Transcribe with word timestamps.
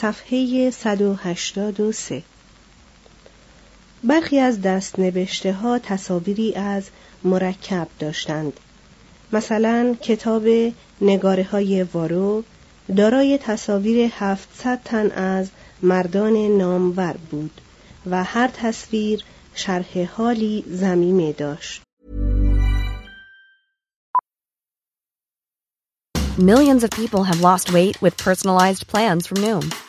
صفحه 0.00 0.70
183 0.70 2.22
برخی 4.04 4.38
از 4.38 4.62
دست 4.62 4.98
نوشته 4.98 5.52
ها 5.52 5.78
تصاویری 5.78 6.54
از 6.54 6.84
مرکب 7.24 7.88
داشتند. 7.98 8.52
مثلا 9.32 9.96
کتاب 10.02 10.42
نگاره 11.00 11.44
های 11.44 11.82
وارو 11.82 12.44
دارای 12.96 13.38
تصاویر 13.38 14.10
700 14.14 14.80
تن 14.84 15.10
از 15.10 15.48
مردان 15.82 16.36
نامور 16.36 17.14
بود 17.30 17.60
و 18.10 18.24
هر 18.24 18.48
تصویر 18.48 19.24
شرح 19.54 20.04
حالی 20.04 20.64
زمیمه 20.68 21.32
داشت. 21.32 21.82
Millions 26.38 26.84
of 26.84 26.90
people 26.90 27.24
have 27.24 27.40
lost 27.40 27.72
weight 27.72 27.96
with 28.02 28.14
personalized 28.18 28.86
plans 28.88 29.26
from 29.26 29.38
Noom, 29.40 29.64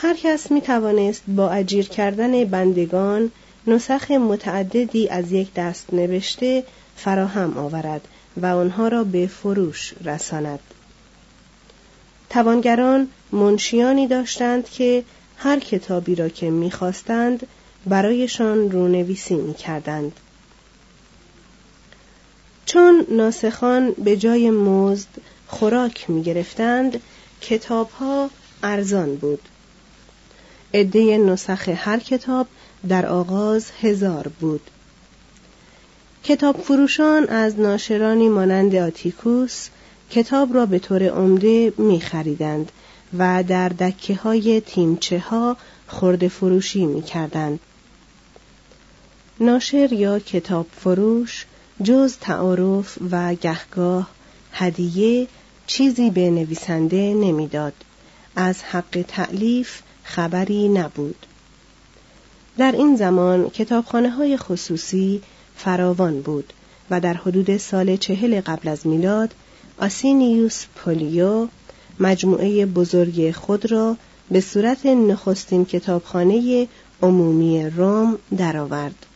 هر 0.00 0.14
کس 0.14 0.50
می 0.50 0.60
توانست 0.60 1.22
با 1.28 1.50
اجیر 1.50 1.88
کردن 1.88 2.44
بندگان 2.44 3.30
نسخ 3.66 4.10
متعددی 4.10 5.08
از 5.08 5.32
یک 5.32 5.54
دست 5.54 5.94
نوشته 5.94 6.64
فراهم 6.96 7.58
آورد 7.58 8.08
و 8.36 8.46
آنها 8.46 8.88
را 8.88 9.04
به 9.04 9.26
فروش 9.26 9.94
رساند. 10.04 10.60
توانگران 12.30 13.08
منشیانی 13.32 14.06
داشتند 14.06 14.70
که 14.70 15.04
هر 15.36 15.58
کتابی 15.58 16.14
را 16.14 16.28
که 16.28 16.50
می‌خواستند 16.50 17.46
برایشان 17.86 18.70
رونویسی 18.70 19.34
می‌کردند. 19.34 20.12
چون 22.66 23.06
ناسخان 23.10 23.92
به 23.92 24.16
جای 24.16 24.50
مزد 24.50 25.08
خوراک 25.46 26.10
می 26.10 26.22
گرفتند 26.22 27.00
کتاب 27.40 27.90
ها 27.90 28.30
ارزان 28.62 29.16
بود. 29.16 29.40
عده 30.74 31.18
نسخ 31.18 31.68
هر 31.68 31.98
کتاب 31.98 32.46
در 32.88 33.06
آغاز 33.06 33.70
هزار 33.80 34.28
بود. 34.40 34.60
کتاب 36.24 36.56
فروشان 36.56 37.28
از 37.28 37.60
ناشرانی 37.60 38.28
مانند 38.28 38.74
آتیکوس 38.74 39.68
کتاب 40.10 40.54
را 40.54 40.66
به 40.66 40.78
طور 40.78 41.08
عمده 41.08 41.72
می 41.78 42.00
خریدند 42.00 42.72
و 43.18 43.44
در 43.48 43.68
دکه 43.68 44.14
های 44.14 44.60
تیمچه 44.60 45.18
ها 45.18 45.56
خورده 45.86 46.28
فروشی 46.28 46.86
می 46.86 47.02
کردند. 47.02 47.60
ناشر 49.40 49.92
یا 49.92 50.18
کتاب 50.18 50.66
فروش 50.80 51.46
جز 51.82 52.16
تعارف 52.20 52.98
و 53.10 53.34
گهگاه 53.34 54.10
هدیه 54.52 55.26
چیزی 55.66 56.10
به 56.10 56.30
نویسنده 56.30 57.14
نمی‌داد. 57.14 57.72
از 58.36 58.62
حق 58.62 59.04
تعلیف 59.08 59.82
خبری 60.08 60.68
نبود. 60.68 61.26
در 62.58 62.72
این 62.72 62.96
زمان 62.96 63.50
کتابخانه 63.50 64.10
های 64.10 64.36
خصوصی 64.36 65.22
فراوان 65.56 66.20
بود 66.20 66.52
و 66.90 67.00
در 67.00 67.14
حدود 67.14 67.56
سال 67.56 67.96
چهل 67.96 68.40
قبل 68.40 68.68
از 68.68 68.86
میلاد 68.86 69.34
آسینیوس 69.78 70.64
پولیو 70.76 71.48
مجموعه 72.00 72.66
بزرگ 72.66 73.30
خود 73.30 73.72
را 73.72 73.96
به 74.30 74.40
صورت 74.40 74.86
نخستین 74.86 75.64
کتابخانه 75.64 76.68
عمومی 77.02 77.66
روم 77.66 78.18
درآورد. 78.36 79.06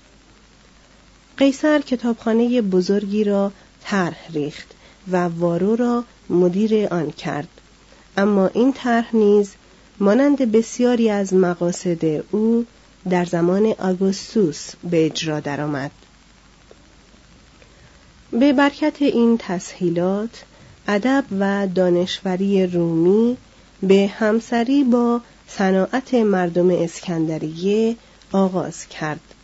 قیصر 1.36 1.80
کتابخانه 1.80 2.62
بزرگی 2.62 3.24
را 3.24 3.52
طرح 3.84 4.32
ریخت 4.32 4.70
و 5.12 5.16
وارو 5.16 5.76
را 5.76 6.04
مدیر 6.30 6.86
آن 6.86 7.10
کرد 7.10 7.48
اما 8.16 8.46
این 8.46 8.72
طرح 8.72 9.16
نیز 9.16 9.54
مانند 10.02 10.52
بسیاری 10.52 11.10
از 11.10 11.34
مقاصد 11.34 12.04
او 12.30 12.66
در 13.10 13.24
زمان 13.24 13.74
آگوستوس 13.78 14.70
به 14.90 15.06
اجرا 15.06 15.40
درآمد. 15.40 15.90
به 18.30 18.52
برکت 18.52 19.02
این 19.02 19.38
تسهیلات 19.38 20.44
ادب 20.88 21.24
و 21.40 21.68
دانشوری 21.74 22.66
رومی 22.66 23.36
به 23.82 24.10
همسری 24.18 24.84
با 24.84 25.20
صناعت 25.48 26.14
مردم 26.14 26.70
اسکندریه 26.70 27.96
آغاز 28.32 28.88
کرد 28.88 29.34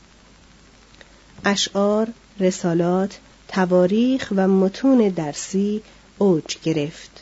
اشعار، 1.44 2.08
رسالات، 2.40 3.18
تواریخ 3.48 4.32
و 4.36 4.48
متون 4.48 5.08
درسی 5.08 5.82
اوج 6.18 6.56
گرفت. 6.62 7.17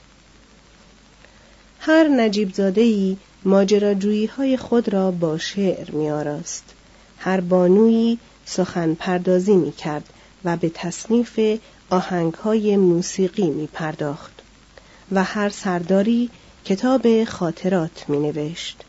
هر 1.88 2.08
نجیب 2.08 2.54
زادهی 2.54 3.16
ماجراجویی 3.44 4.26
های 4.26 4.56
خود 4.56 4.92
را 4.92 5.10
با 5.10 5.38
شعر 5.38 5.90
می 5.90 6.10
آراست. 6.10 6.64
هر 7.18 7.40
بانویی 7.40 8.18
سخن 8.44 8.94
پردازی 8.94 9.56
می 9.56 9.72
کرد 9.72 10.08
و 10.44 10.56
به 10.56 10.70
تصنیف 10.74 11.40
آهنگ 11.90 12.34
های 12.34 12.76
موسیقی 12.76 13.50
می 13.50 13.66
پرداخت 13.66 14.42
و 15.12 15.24
هر 15.24 15.48
سرداری 15.48 16.30
کتاب 16.64 17.24
خاطرات 17.24 18.04
می 18.08 18.18
نوشت. 18.18 18.84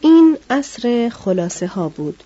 این 0.00 0.38
عصر 0.50 1.08
خلاصه 1.14 1.66
ها 1.66 1.88
بود 1.88 2.22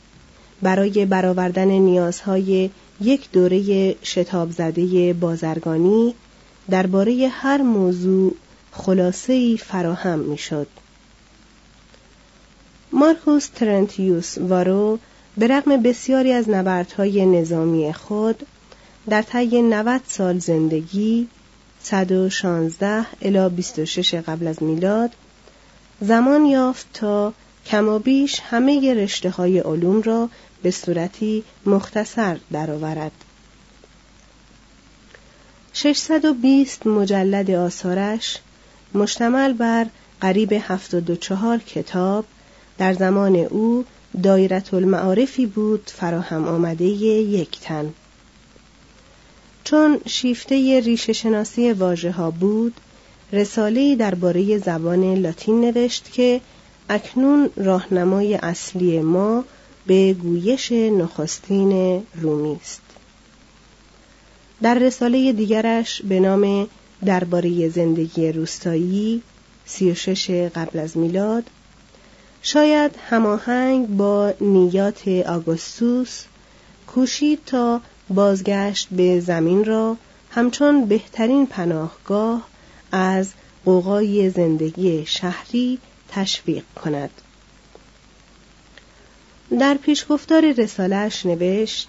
برای 0.62 1.06
برآوردن 1.06 1.68
نیازهای 1.68 2.70
یک 3.00 3.30
دوره 3.30 3.94
شتاب 4.04 4.50
زده 4.50 5.12
بازرگانی 5.12 6.14
درباره 6.70 7.28
هر 7.32 7.62
موضوع 7.62 8.34
خلاصه 8.72 9.56
فراهم 9.56 10.18
می‌شد. 10.18 10.66
مارکوس 12.92 13.48
ترنتیوس 13.48 14.38
وارو 14.38 14.98
به 15.36 15.46
رغم 15.46 15.82
بسیاری 15.82 16.32
از 16.32 16.48
نبردهای 16.48 17.26
نظامی 17.26 17.92
خود 17.92 18.46
در 19.08 19.22
طی 19.22 19.62
90 19.62 20.00
سال 20.06 20.38
زندگی 20.38 21.28
116 21.82 23.06
الی 23.22 23.48
26 23.48 24.14
قبل 24.14 24.46
از 24.46 24.62
میلاد 24.62 25.10
زمان 26.00 26.46
یافت 26.46 26.86
تا 26.92 27.32
کمابیش 27.66 28.40
همه 28.40 28.94
رشته 28.94 29.30
های 29.30 29.58
علوم 29.58 30.02
را 30.02 30.28
به 30.62 30.70
صورتی 30.70 31.44
مختصر 31.66 32.38
درآورد. 32.52 33.12
620 35.72 36.86
مجلد 36.86 37.50
آثارش 37.50 38.38
مشتمل 38.94 39.52
بر 39.52 39.86
قریب 40.20 40.52
74 40.52 41.58
کتاب. 41.58 42.24
در 42.78 42.92
زمان 42.94 43.36
او 43.36 43.84
دایرت 44.22 44.74
المعارفی 44.74 45.46
بود 45.46 45.90
فراهم 45.94 46.48
آمده 46.48 46.84
یک 46.84 47.60
تن. 47.60 47.94
چون 49.64 50.00
شیفته 50.06 50.80
ریشه 50.80 51.12
شناسی 51.12 51.72
واژه 51.72 52.10
ها 52.10 52.30
بود 52.30 52.74
رساله 53.32 53.96
درباره 53.96 54.58
زبان 54.58 55.14
لاتین 55.14 55.60
نوشت 55.60 56.12
که 56.12 56.40
اکنون 56.88 57.50
راهنمای 57.56 58.34
اصلی 58.34 59.00
ما 59.00 59.44
به 59.86 60.14
گویش 60.14 60.72
نخستین 60.72 62.02
رومی 62.14 62.58
است. 62.60 62.89
در 64.62 64.74
رساله 64.74 65.32
دیگرش 65.32 66.02
به 66.02 66.20
نام 66.20 66.68
درباره 67.04 67.68
زندگی 67.68 68.32
روستایی 68.32 69.22
36 69.66 70.30
قبل 70.30 70.78
از 70.78 70.96
میلاد 70.96 71.44
شاید 72.42 72.90
هماهنگ 73.10 73.96
با 73.96 74.32
نیات 74.40 75.08
آگوستوس 75.08 76.24
کوشید 76.86 77.40
تا 77.46 77.80
بازگشت 78.10 78.88
به 78.90 79.20
زمین 79.20 79.64
را 79.64 79.96
همچون 80.30 80.84
بهترین 80.84 81.46
پناهگاه 81.46 82.48
از 82.92 83.30
قوقای 83.64 84.30
زندگی 84.30 85.06
شهری 85.06 85.78
تشویق 86.08 86.64
کند. 86.84 87.10
در 89.60 89.74
پیشگفتار 89.74 90.52
رسالهش 90.52 91.26
نوشت 91.26 91.88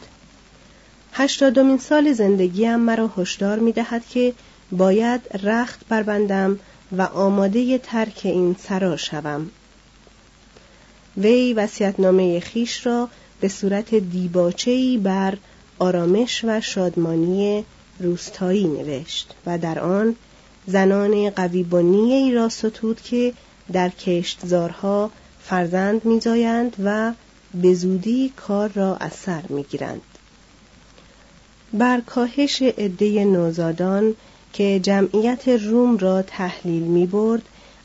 هشتادمین 1.13 1.77
سال 1.77 2.13
زندگیم 2.13 2.75
مرا 2.75 3.11
هشدار 3.17 3.59
می 3.59 3.71
دهد 3.71 4.05
که 4.09 4.33
باید 4.71 5.21
رخت 5.43 5.87
بربندم 5.89 6.59
و 6.97 7.01
آماده 7.01 7.77
ترک 7.77 8.21
این 8.23 8.55
سرا 8.59 8.97
شوم. 8.97 9.49
وی 11.17 11.53
وسیعتنامه 11.53 12.39
خیش 12.39 12.85
را 12.85 13.09
به 13.41 13.47
صورت 13.47 13.95
دیباچه‌ای 13.95 14.97
بر 14.97 15.37
آرامش 15.79 16.45
و 16.47 16.61
شادمانی 16.61 17.65
روستایی 17.99 18.67
نوشت 18.67 19.33
و 19.45 19.57
در 19.57 19.79
آن 19.79 20.15
زنان 20.67 21.29
قویبنی 21.29 22.13
ای 22.13 22.33
را 22.33 22.49
ستود 22.49 23.01
که 23.01 23.33
در 23.73 23.89
کشتزارها 23.89 25.11
فرزند 25.43 26.05
میزایند 26.05 26.75
و 26.83 27.13
به 27.53 27.73
زودی 27.73 28.33
کار 28.35 28.71
را 28.75 28.95
از 28.95 29.13
سر 29.13 29.41
می‌گیرند. 29.49 30.01
بر 31.73 32.01
کاهش 32.01 32.61
عده 32.61 33.25
نوزادان 33.25 34.15
که 34.53 34.79
جمعیت 34.79 35.47
روم 35.47 35.97
را 35.97 36.21
تحلیل 36.21 36.83
می 36.83 37.05
برد 37.05 37.41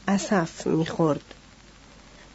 اصف 0.08 0.66
می 0.66 0.86
خورد. 0.86 1.34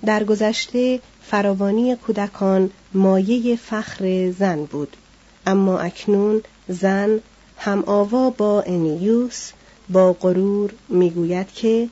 در 0.06 0.24
گذشته 0.24 1.00
فراوانی 1.22 1.96
کودکان 1.96 2.70
مایه 2.94 3.56
فخر 3.56 4.32
زن 4.32 4.66
بود 4.66 4.98
اما 5.48 5.80
اکنون 5.80 6.42
زن 6.68 7.20
هم 7.58 7.84
آوا 7.86 8.30
با 8.30 8.62
انیوس 8.62 9.52
با 9.90 10.14
غرور 10.14 10.74
می‌گوید 10.90 11.54
که 11.54 11.90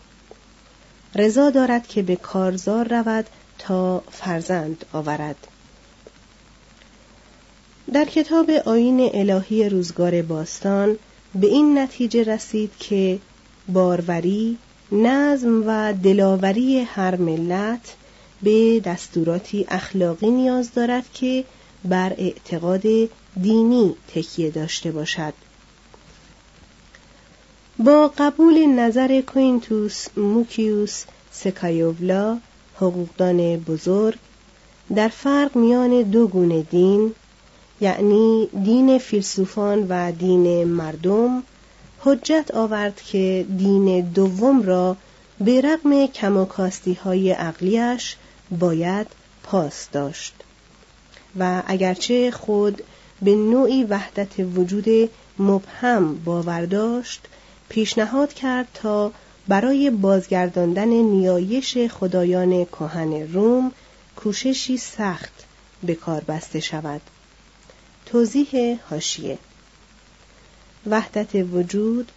رضا 1.16 1.50
دارد 1.50 1.88
که 1.88 2.02
به 2.02 2.16
کارزار 2.16 2.88
رود 2.88 3.26
تا 3.60 4.04
فرزند 4.12 4.86
آورد 4.94 5.48
در 7.94 8.06
کتاب 8.06 8.50
آین 8.50 9.10
الهی 9.14 9.70
روزگار 9.70 10.22
باستان 10.22 10.98
به 11.36 11.48
این 11.48 11.78
نتیجه 11.78 12.24
رسید 12.24 12.72
که 12.80 13.20
باروری 13.74 14.58
نظم 14.92 15.64
و 15.68 15.94
دلاوری 15.94 16.80
هر 16.80 17.16
ملت 17.16 17.96
به 18.44 18.80
دستوراتی 18.80 19.66
اخلاقی 19.70 20.30
نیاز 20.30 20.74
دارد 20.74 21.06
که 21.14 21.44
بر 21.86 22.14
اعتقاد 22.18 22.84
دینی 23.42 23.96
تکیه 24.16 24.52
داشته 24.52 24.92
باشد. 24.92 25.34
با 27.80 28.12
قبول 28.18 28.66
نظر 28.66 29.22
کوینتوس 29.22 30.08
موکیوس 30.18 31.04
سکایوولا 31.32 32.38
حقوقدان 32.76 33.58
بزرگ 33.58 34.18
در 34.96 35.08
فرق 35.08 35.56
میان 35.56 36.02
دو 36.02 36.28
گونه 36.28 36.62
دین 36.62 37.14
یعنی 37.82 38.50
دین 38.64 38.98
فیلسوفان 38.98 39.86
و 39.90 40.12
دین 40.12 40.64
مردم 40.64 41.44
حجت 42.00 42.52
آورد 42.54 43.02
که 43.02 43.46
دین 43.58 44.02
دوم 44.02 44.62
را 44.62 44.98
به 45.42 45.62
رغم 45.62 46.08
کماکاستی 46.08 46.94
های 46.94 47.32
عقلیش 47.32 48.16
باید 48.60 49.08
پاس 49.44 49.88
داشت. 49.92 50.34
و 51.40 51.64
اگرچه 51.68 52.32
خود 52.32 52.84
به 53.22 53.36
نوعی 53.36 53.84
وحدت 53.84 54.40
وجود 54.56 55.10
مبهم 55.40 56.16
باور 56.16 56.66
داشت 56.66 57.22
پیشنهاد 57.70 58.34
کرد 58.34 58.68
تا 58.74 59.12
برای 59.48 59.90
بازگرداندن 59.90 60.88
نیایش 60.88 61.78
خدایان 61.78 62.66
کهن 62.66 63.34
روم 63.34 63.72
کوششی 64.16 64.78
سخت 64.78 65.46
به 65.84 65.96
کار 65.96 66.22
بسته 66.22 66.60
شود. 66.60 67.02
توضیح 68.12 68.80
هاشیه 68.90 69.38
وحدت 70.86 71.36
وجود 71.36 72.12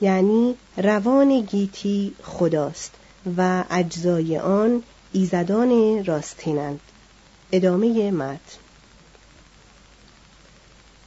یعنی 0.00 0.54
روان 0.76 1.40
گیتی 1.40 2.14
خداست 2.22 2.94
و 3.36 3.64
اجزای 3.70 4.38
آن 4.38 4.82
ایزدان 5.12 6.04
راستینند. 6.04 6.80
ادامه 7.52 8.10
متن. 8.10 8.40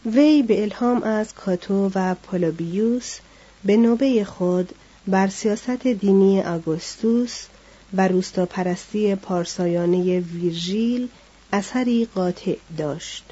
وی 0.05 0.43
به 0.43 0.61
الهام 0.61 1.03
از 1.03 1.33
کاتو 1.33 1.91
و 1.95 2.15
پولوبیوس 2.15 3.17
به 3.65 3.77
نوبه 3.77 4.23
خود 4.23 4.73
بر 5.07 5.27
سیاست 5.27 5.87
دینی 5.87 6.41
آگوستوس 6.41 7.45
و 7.93 8.07
روستاپرستی 8.07 9.15
پارسایانه 9.15 10.19
ویرژیل 10.19 11.07
اثری 11.53 12.07
قاطع 12.15 12.55
داشت. 12.77 13.23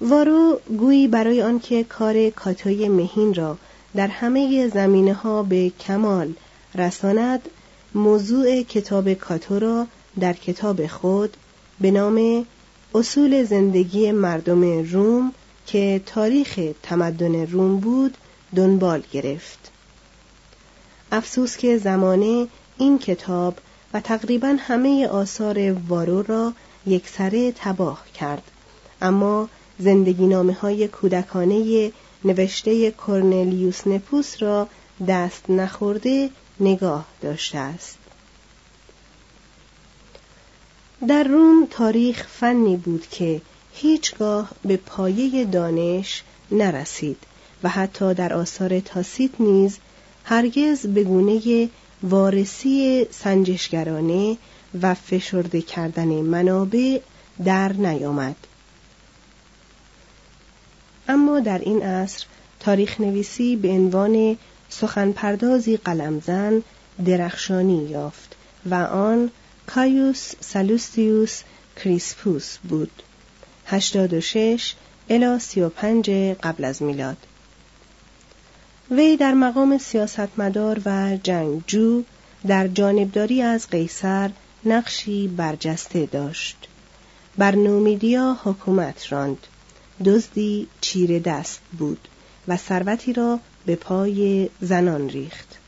وارو 0.00 0.60
گویی 0.78 1.08
برای 1.08 1.42
آنکه 1.42 1.84
کار 1.84 2.30
کاتوی 2.30 2.88
مهین 2.88 3.34
را 3.34 3.56
در 3.94 4.06
همه 4.06 4.68
زمینه 4.68 5.14
ها 5.14 5.42
به 5.42 5.72
کمال 5.80 6.32
رساند 6.74 7.48
موضوع 7.94 8.62
کتاب 8.62 9.12
کاتو 9.12 9.58
را 9.58 9.86
در 10.20 10.32
کتاب 10.32 10.86
خود 10.86 11.36
به 11.80 11.90
نام 11.90 12.46
اصول 12.94 13.44
زندگی 13.44 14.12
مردم 14.12 14.82
روم 14.92 15.32
که 15.66 16.00
تاریخ 16.06 16.60
تمدن 16.82 17.46
روم 17.46 17.80
بود 17.80 18.16
دنبال 18.56 19.02
گرفت. 19.12 19.70
افسوس 21.12 21.56
که 21.56 21.78
زمانه 21.78 22.48
این 22.78 22.98
کتاب 22.98 23.58
و 23.94 24.00
تقریبا 24.00 24.56
همه 24.58 25.06
آثار 25.06 25.72
وارو 25.88 26.22
را 26.22 26.52
یکسره 26.86 27.52
تباه 27.52 28.04
کرد 28.14 28.42
اما 29.02 29.48
زندگی 29.78 30.26
نامه 30.26 30.52
های 30.52 30.88
کودکانه 30.88 31.92
نوشته 32.24 32.90
کرنلیوس 32.90 33.86
نپوس 33.86 34.42
را 34.42 34.68
دست 35.08 35.50
نخورده 35.50 36.30
نگاه 36.60 37.06
داشته 37.20 37.58
است. 37.58 37.98
در 41.08 41.24
روم 41.24 41.66
تاریخ 41.70 42.26
فنی 42.26 42.76
بود 42.76 43.06
که 43.10 43.40
هیچگاه 43.72 44.50
به 44.64 44.76
پایه 44.76 45.44
دانش 45.44 46.22
نرسید 46.50 47.18
و 47.62 47.68
حتی 47.68 48.14
در 48.14 48.32
آثار 48.32 48.80
تاسیت 48.80 49.40
نیز 49.40 49.78
هرگز 50.24 50.86
به 50.86 51.04
گونه 51.04 51.68
وارسی 52.02 53.06
سنجشگرانه 53.10 54.36
و 54.82 54.94
فشرده 54.94 55.62
کردن 55.62 56.08
منابع 56.08 57.00
در 57.44 57.72
نیامد. 57.72 58.36
اما 61.08 61.40
در 61.40 61.58
این 61.58 61.82
عصر 61.82 62.26
تاریخ 62.60 63.00
نویسی 63.00 63.56
به 63.56 63.68
عنوان 63.68 64.36
سخنپردازی 64.68 65.76
قلمزن 65.76 66.62
درخشانی 67.04 67.84
یافت 67.84 68.36
و 68.70 68.74
آن 68.74 69.30
کایوس 69.66 70.32
سالوستیوس 70.40 71.42
کریسپوس 71.76 72.58
بود. 72.58 73.02
86 73.66 74.74
الی 75.10 75.38
35 75.38 76.10
قبل 76.42 76.64
از 76.64 76.82
میلاد. 76.82 77.16
وی 78.90 79.16
در 79.16 79.34
مقام 79.34 79.78
سیاستمدار 79.78 80.80
و 80.84 81.16
جنگجو 81.22 82.02
در 82.46 82.68
جانبداری 82.68 83.42
از 83.42 83.68
قیصر 83.70 84.30
نقشی 84.64 85.28
برجسته 85.28 86.06
داشت. 86.06 86.68
بر 87.38 87.54
نومیدیا 87.54 88.36
حکومت 88.44 89.12
راند. 89.12 89.46
دزدی 90.04 90.68
چیره 90.80 91.20
دست 91.20 91.60
بود 91.78 92.08
و 92.48 92.56
ثروتی 92.56 93.12
را 93.12 93.40
به 93.66 93.76
پای 93.76 94.48
زنان 94.60 95.08
ریخت. 95.08 95.58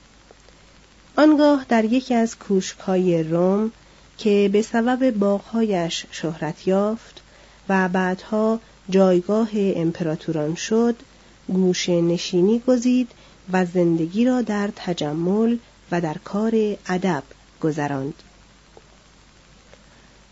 آنگاه 1.16 1.66
در 1.68 1.84
یکی 1.84 2.14
از 2.14 2.38
کوشکهای 2.38 3.22
روم 3.22 3.72
که 4.18 4.50
به 4.52 4.62
سبب 4.62 5.10
باغهایش 5.10 6.06
شهرت 6.10 6.68
یافت 6.68 7.22
و 7.68 7.88
بعدها 7.88 8.60
جایگاه 8.90 9.48
امپراتوران 9.54 10.54
شد 10.54 10.96
گوشه 11.48 12.00
نشینی 12.00 12.62
گزید 12.66 13.10
و 13.52 13.64
زندگی 13.64 14.24
را 14.24 14.42
در 14.42 14.70
تجمل 14.76 15.56
و 15.90 16.00
در 16.00 16.16
کار 16.24 16.52
ادب 16.88 17.22
گذراند. 17.60 18.14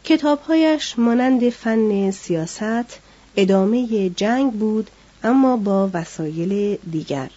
کتابهایش 0.05 0.99
مانند 0.99 1.51
فن 1.51 2.11
سیاست 2.11 2.99
ادامه 3.37 4.11
جنگ 4.11 4.53
بود 4.53 4.91
اما 5.23 5.57
با 5.57 5.91
وسایل 5.93 6.79
دیگر. 6.91 7.31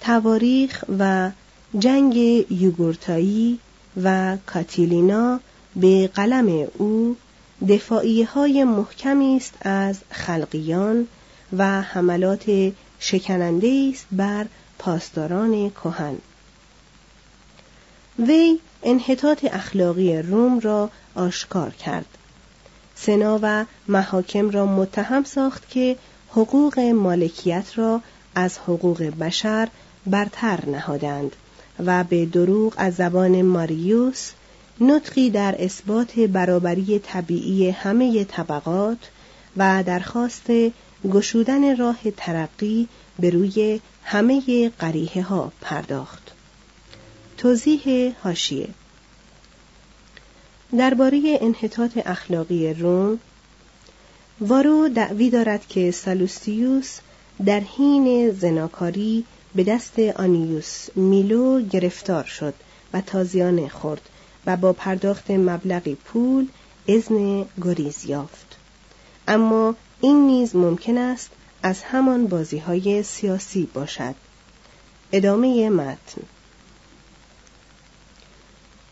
تواریخ 0.00 0.84
و 0.98 1.30
جنگ 1.78 2.16
یوگورتایی 2.50 3.58
و 4.02 4.36
کاتیلینا 4.46 5.40
به 5.76 6.10
قلم 6.14 6.68
او 6.78 7.16
دفاعی 7.68 8.22
های 8.22 8.64
محکمی 8.64 9.36
است 9.36 9.54
از 9.60 9.98
خلقیان 10.10 11.06
و 11.56 11.82
حملات 11.82 12.72
شکننده 12.98 13.90
است 13.92 14.06
بر 14.12 14.46
پاسداران 14.78 15.70
کهن. 15.70 16.16
وی 18.18 18.58
انحطاط 18.82 19.44
اخلاقی 19.44 20.16
روم 20.16 20.60
را 20.60 20.90
آشکار 21.14 21.70
کرد. 21.70 22.13
سنا 22.96 23.38
و 23.42 23.64
محاکم 23.88 24.50
را 24.50 24.66
متهم 24.66 25.24
ساخت 25.24 25.70
که 25.70 25.96
حقوق 26.28 26.78
مالکیت 26.78 27.66
را 27.76 28.00
از 28.34 28.58
حقوق 28.58 29.02
بشر 29.02 29.68
برتر 30.06 30.66
نهادند 30.66 31.36
و 31.84 32.04
به 32.04 32.26
دروغ 32.26 32.74
از 32.76 32.94
زبان 32.94 33.42
ماریوس 33.42 34.30
نطقی 34.80 35.30
در 35.30 35.54
اثبات 35.58 36.18
برابری 36.18 36.98
طبیعی 36.98 37.70
همه 37.70 38.24
طبقات 38.24 39.10
و 39.56 39.82
درخواست 39.86 40.46
گشودن 41.12 41.76
راه 41.76 41.98
ترقی 42.16 42.88
به 43.18 43.30
روی 43.30 43.80
همه 44.04 44.68
قریه 44.78 45.22
ها 45.22 45.52
پرداخت. 45.60 46.32
توضیح 47.36 48.12
هاشیه 48.24 48.68
درباره 50.78 51.38
انحطاط 51.40 51.98
اخلاقی 52.06 52.74
روم 52.74 53.18
وارو 54.40 54.88
دعوی 54.88 55.30
دارد 55.30 55.68
که 55.68 55.90
سالوستیوس 55.90 56.98
در 57.46 57.60
حین 57.60 58.30
زناکاری 58.30 59.24
به 59.54 59.64
دست 59.64 59.98
آنیوس 59.98 60.88
میلو 60.96 61.60
گرفتار 61.60 62.24
شد 62.24 62.54
و 62.92 63.00
تازیانه 63.00 63.68
خورد 63.68 64.08
و 64.46 64.56
با 64.56 64.72
پرداخت 64.72 65.30
مبلغی 65.30 65.94
پول 65.94 66.46
اذن 66.88 67.44
گریز 67.62 68.04
یافت. 68.04 68.56
اما 69.28 69.74
این 70.00 70.26
نیز 70.26 70.56
ممکن 70.56 70.98
است 70.98 71.30
از 71.62 71.82
همان 71.82 72.26
بازی 72.26 72.58
های 72.58 73.02
سیاسی 73.02 73.68
باشد. 73.74 74.14
ادامه 75.12 75.70
متن. 75.70 76.22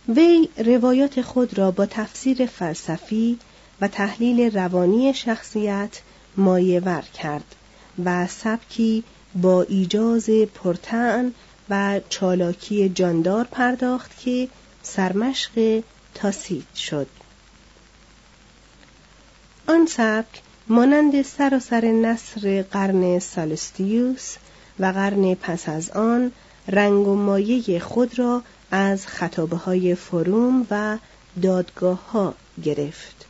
وی 0.08 0.48
روایات 0.56 1.22
خود 1.22 1.58
را 1.58 1.70
با 1.70 1.86
تفسیر 1.86 2.46
فلسفی 2.46 3.38
و 3.80 3.88
تحلیل 3.88 4.58
روانی 4.58 5.14
شخصیت 5.14 6.00
مایور 6.36 7.02
کرد 7.02 7.54
و 8.04 8.26
سبکی 8.26 9.04
با 9.34 9.62
ایجاز 9.62 10.30
پرتن 10.30 11.32
و 11.70 12.00
چالاکی 12.08 12.88
جاندار 12.88 13.44
پرداخت 13.44 14.18
که 14.18 14.48
سرمشق 14.82 15.82
تاسید 16.14 16.74
شد. 16.74 17.06
آن 19.68 19.86
سبک 19.86 20.42
مانند 20.68 21.22
سراسر 21.22 21.84
نصر 21.84 22.62
قرن 22.62 23.18
سالستیوس 23.18 24.36
و 24.80 24.86
قرن 24.86 25.34
پس 25.34 25.68
از 25.68 25.90
آن 25.90 26.32
رنگ 26.68 27.08
و 27.08 27.14
مایه 27.14 27.78
خود 27.78 28.18
را 28.18 28.42
از 28.74 29.06
خطابه 29.06 29.56
های 29.56 29.94
فروم 29.94 30.66
و 30.70 30.98
دادگاه 31.42 32.10
ها 32.10 32.34
گرفت 32.64 33.26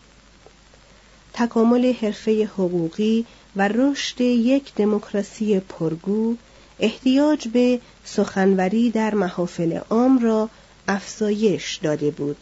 تکامل 1.32 1.92
حرفه 1.92 2.44
حقوقی 2.44 3.26
و 3.56 3.68
رشد 3.68 4.20
یک 4.20 4.74
دموکراسی 4.74 5.60
پرگو 5.60 6.36
احتیاج 6.80 7.48
به 7.48 7.80
سخنوری 8.04 8.90
در 8.90 9.14
محافل 9.14 9.78
عام 9.90 10.18
را 10.18 10.48
افزایش 10.88 11.76
داده 11.76 12.10
بود 12.10 12.36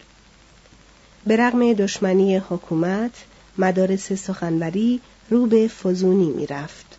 به 1.27 1.37
رغم 1.37 1.73
دشمنی 1.73 2.37
حکومت 2.37 3.25
مدارس 3.59 4.13
سخنوری 4.13 5.01
رو 5.31 5.47
به 5.47 5.69
فزونی 5.69 6.31
می 6.31 6.47
رفت. 6.47 6.99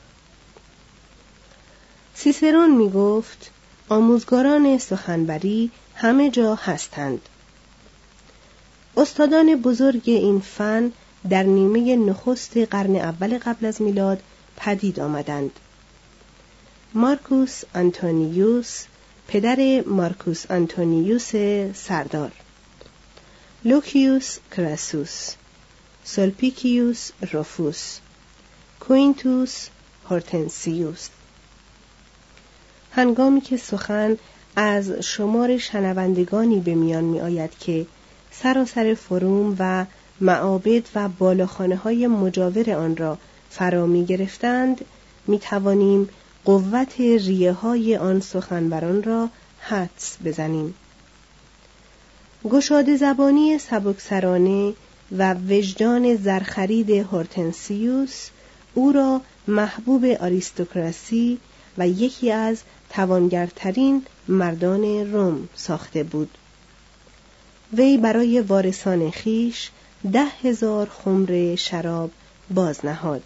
سیسرون 2.16 2.78
می 2.78 2.90
گفت 2.90 3.52
آموزگاران 3.90 4.78
سخنوری 4.78 5.72
همه 6.02 6.30
جا 6.30 6.56
هستند. 6.56 7.22
استادان 8.98 9.56
بزرگ 9.56 10.04
این 10.06 10.40
فن 10.40 10.92
در 11.30 11.44
نیمه 11.44 11.96
نخست 11.96 12.58
قرن 12.58 12.96
اول 12.96 13.38
قبل 13.38 13.66
از 13.66 13.82
میلاد 13.82 14.22
پدید 14.58 15.00
آمدند. 15.00 15.52
مارکوس 16.94 17.64
آنتونیوس 17.76 18.84
پدر 19.28 19.84
مارکوس 19.88 20.52
آنتونیوس 20.52 21.32
سردار 21.74 22.32
لوکیوس 23.66 24.38
کراسوس 24.52 25.34
سلپیکیوس 26.04 27.12
روفوس 27.32 28.00
کوینتوس 28.80 29.68
هورتنسیوس 30.10 31.10
هنگامی 32.92 33.42
که 33.42 33.58
سخن 33.58 34.18
از 34.56 34.92
شمار 34.92 35.58
شنوندگانی 35.58 36.60
به 36.60 36.76
میان 36.76 37.04
می 37.04 37.22
آید 37.22 37.52
که 37.60 37.86
سراسر 38.32 38.94
فروم 38.94 39.56
و 39.60 39.86
معابد 40.22 40.84
و 40.96 41.10
بالاخانه 41.10 41.76
های 41.76 42.08
مجاور 42.08 42.72
آن 42.72 42.98
را 42.98 43.18
فرا 43.50 43.86
می 43.86 44.06
گرفتند 44.06 44.86
می 45.28 45.40
توانیم 45.40 46.10
قوت 46.46 47.00
ریه 47.00 47.52
های 47.52 47.98
آن 47.98 48.20
سخنوران 48.20 49.04
را 49.04 49.30
حدس 49.60 50.18
بزنیم. 50.26 50.74
گشاد 52.50 52.96
زبانی 52.96 53.58
سبکسرانه 53.58 54.74
و 55.18 55.34
وجدان 55.34 56.16
زرخرید 56.16 56.90
هورتنسیوس 56.90 58.30
او 58.74 58.92
را 58.92 59.22
محبوب 59.48 60.06
آریستوکراسی 60.06 61.38
و 61.78 61.88
یکی 61.88 62.32
از 62.32 62.62
توانگرترین 62.92 64.06
مردان 64.28 65.12
روم 65.14 65.50
ساخته 65.56 66.04
بود. 66.04 66.38
وی 67.74 67.98
برای 67.98 68.42
وارثان 68.42 69.12
خیش 69.12 69.70
ده 70.14 70.26
هزار 70.44 70.90
خمر 70.90 71.56
شراب 71.56 72.12
باز 72.50 72.86
نهاد. 72.86 73.24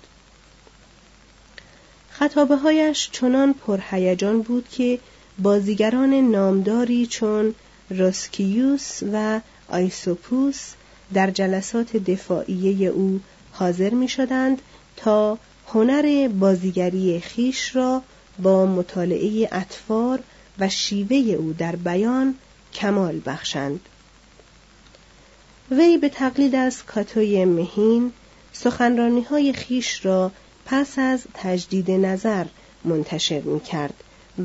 خطابه 2.10 2.56
هایش 2.56 3.10
چنان 3.12 3.54
پرهیجان 3.54 4.42
بود 4.42 4.70
که 4.70 5.00
بازیگران 5.40 6.14
نامداری 6.14 7.08
چون 7.08 7.56
راسکیوس 7.90 9.04
و 9.14 9.42
آیسوپوس 9.70 10.74
در 11.14 11.32
جلسات 11.32 11.98
دفاعیه 11.98 12.88
او 12.88 13.20
حاضر 13.52 13.90
می 13.90 14.08
شدند 14.08 14.62
تا 14.98 15.38
هنر 15.68 16.28
بازیگری 16.28 17.20
خیش 17.20 17.76
را 17.76 18.02
با 18.40 18.66
مطالعه 18.66 19.50
اطفار 19.52 20.20
و 20.60 20.70
شیوه 20.70 21.18
او 21.18 21.54
در 21.54 21.76
بیان 21.76 22.36
کمال 22.74 23.22
بخشند. 23.26 23.80
وی 25.72 25.98
به 25.98 26.10
تقلید 26.10 26.56
از 26.56 26.84
کاتوی 26.84 27.46
مهین 27.46 28.12
سخنرانی 28.54 29.22
های 29.22 29.54
خیش 29.54 30.06
را 30.06 30.32
پس 30.66 31.00
از 31.00 31.24
تجدید 31.34 31.92
نظر 31.92 32.46
منتشر 32.86 33.42
می 33.42 33.60
کرد 33.60 33.94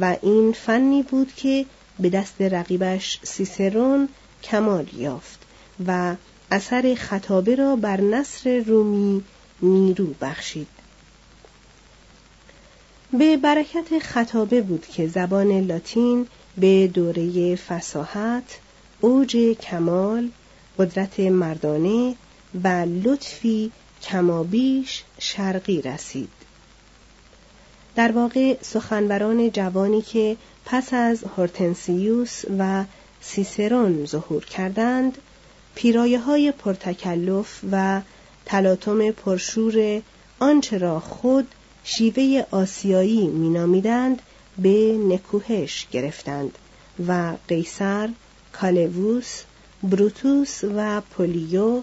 و 0.01 0.17
این 0.23 0.53
فنی 0.53 1.03
بود 1.03 1.33
که 1.37 1.67
به 1.99 2.11
دست 2.11 2.43
رقیبش 2.43 3.21
سیسرون 3.23 4.09
کمال 4.43 4.87
یافت 4.97 5.39
و 5.87 6.15
اثر 6.51 6.95
خطابه 6.95 7.55
را 7.55 7.77
بر 7.77 8.01
نصر 8.01 8.59
رومی 8.67 9.25
نیرو 9.63 10.07
بخشید. 10.21 10.80
به 13.13 13.37
برکت 13.37 13.99
خطابه 13.99 14.63
بود 14.63 14.87
که 14.87 15.09
زبان 15.09 15.61
لاتین 15.61 16.27
به 16.59 16.87
دوره 16.95 17.57
فساحت، 17.57 18.59
اوج 19.01 19.37
کمال، 19.61 20.29
قدرت 20.79 21.21
مردانه 21.21 22.15
و 22.65 22.69
لطفی 23.05 23.73
کمابیش 24.03 25.03
شرقی 25.19 25.83
رسید. 25.83 26.29
در 27.97 28.13
واقع 28.13 28.57
سخنوران 28.63 29.51
جوانی 29.51 30.03
که 30.03 30.37
پس 30.65 30.95
از 30.95 31.25
هورتنسیوس 31.37 32.43
و 32.59 32.85
سیسرون 33.21 34.07
ظهور 34.07 34.45
کردند 34.45 35.19
پیرایه 35.75 36.19
های 36.19 36.53
پرتکلف 36.53 37.61
و 37.73 38.01
تلاطم 38.47 39.11
پرشور 39.11 40.03
آنچه 40.39 40.79
را 40.79 41.01
خود 41.01 41.49
شیوه 41.85 42.45
آسیایی 42.51 43.27
مینامیدند 43.27 44.23
به 44.59 44.99
نکوهش 45.09 45.87
گرفتند 45.91 46.59
و 47.09 47.37
قیصر، 47.49 48.09
کالووس، 48.53 49.43
بروتوس 49.83 50.61
و 50.77 51.01
پولیو 51.01 51.83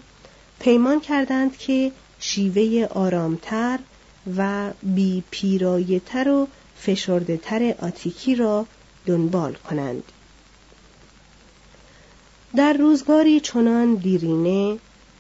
پیمان 0.60 1.00
کردند 1.00 1.58
که 1.58 1.92
شیوه 2.20 2.88
آرامتر 2.88 3.80
و 4.38 4.72
بی 4.84 5.24
و 6.28 6.48
فشرده 6.78 7.38
آتیکی 7.82 8.36
را 8.36 8.66
دنبال 9.06 9.54
کنند. 9.54 10.04
در 12.56 12.74
روزگاری 12.74 13.40
چنان 13.40 13.96
دیرینه 13.96 14.78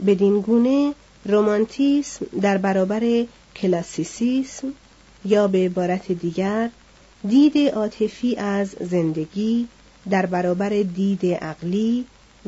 بدین 0.08 0.42
گونه 0.42 0.94
رومانتیسم 1.26 2.26
در 2.42 2.58
برابر 2.58 3.26
کلاسیسیسم 3.62 4.74
یا 5.26 5.48
به 5.48 5.66
عبارت 5.66 6.12
دیگر 6.12 6.70
دید 7.28 7.58
عاطفی 7.58 8.36
از 8.36 8.70
زندگی 8.70 9.68
در 10.10 10.26
برابر 10.26 10.70
دید 10.70 11.26
عقلی 11.26 12.06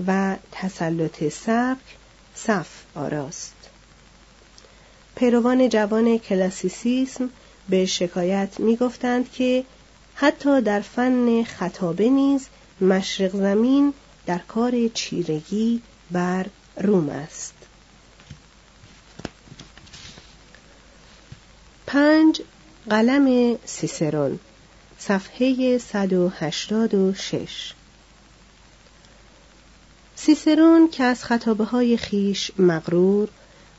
و 0.08 0.36
تسلط 0.52 1.30
سبک 1.30 1.98
صف 2.36 2.68
آراست. 2.96 3.56
پیروان 5.16 5.70
جوان 5.70 6.18
کلاسیسیسم 6.18 7.30
به 7.70 7.86
شکایت 7.86 8.60
می 8.60 8.76
گفتند 8.76 9.32
که 9.32 9.64
حتی 10.16 10.62
در 10.62 10.82
فن 10.82 11.44
خطابه 11.44 12.10
نیز 12.10 12.48
مشرق 12.82 13.36
زمین 13.36 13.94
در 14.26 14.38
کار 14.38 14.88
چیرگی 14.94 15.82
بر 16.12 16.46
روم 16.78 17.10
است. 17.10 17.59
پنج 21.92 22.42
قلم 22.90 23.58
سیسرون 23.66 24.40
صفحه 24.98 25.78
186 25.78 27.74
سیسرون 30.16 30.90
که 30.90 31.04
از 31.04 31.24
خطابه 31.24 31.64
های 31.64 31.98
خیش 31.98 32.52
مغرور 32.60 33.30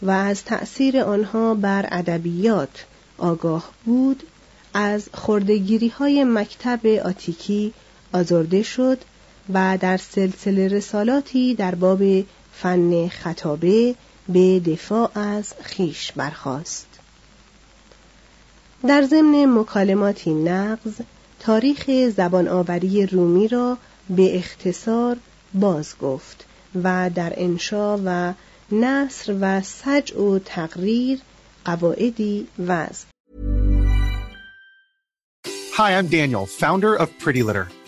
و 0.02 0.10
از 0.10 0.44
تأثیر 0.44 1.00
آنها 1.00 1.54
بر 1.54 1.88
ادبیات 1.90 2.84
آگاه 3.18 3.70
بود 3.84 4.22
از 4.74 5.08
خردگیری 5.14 5.88
های 5.88 6.24
مکتب 6.24 6.86
آتیکی 6.86 7.72
آزرده 8.12 8.62
شد 8.62 8.98
و 9.54 9.78
در 9.80 9.96
سلسله 9.96 10.68
رسالاتی 10.68 11.54
در 11.54 11.74
باب 11.74 12.02
فن 12.52 13.08
خطابه 13.08 13.94
به 14.28 14.60
دفاع 14.60 15.18
از 15.18 15.54
خیش 15.62 16.12
برخاست. 16.12 16.89
در 18.86 19.02
ضمن 19.02 19.58
مکالماتی 19.58 20.34
نقض 20.34 21.00
تاریخ 21.40 21.90
زبان 22.16 22.48
آوری 22.48 23.06
رومی 23.06 23.48
را 23.48 23.78
به 24.10 24.36
اختصار 24.36 25.16
باز 25.54 25.98
گفت 25.98 26.46
و 26.84 27.10
در 27.14 27.32
انشا 27.36 27.98
و 28.04 28.34
نصر 28.72 29.36
و 29.40 29.60
سجع 29.60 30.20
و 30.20 30.38
تقریر 30.38 31.20
قواعدی 31.64 32.46
وضع 32.58 33.04
Hi, 35.76 35.92
I'm 35.98 36.08
Daniel, 36.08 36.46
founder 36.46 36.94
of 36.94 37.08
Pretty 37.18 37.42
Litter. 37.42 37.66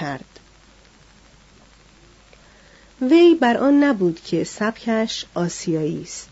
کرد. 0.00 0.24
وی 3.02 3.34
بر 3.34 3.56
آن 3.56 3.84
نبود 3.84 4.20
که 4.24 4.44
سبکش 4.44 5.24
آسیایی 5.34 6.02
است 6.02 6.28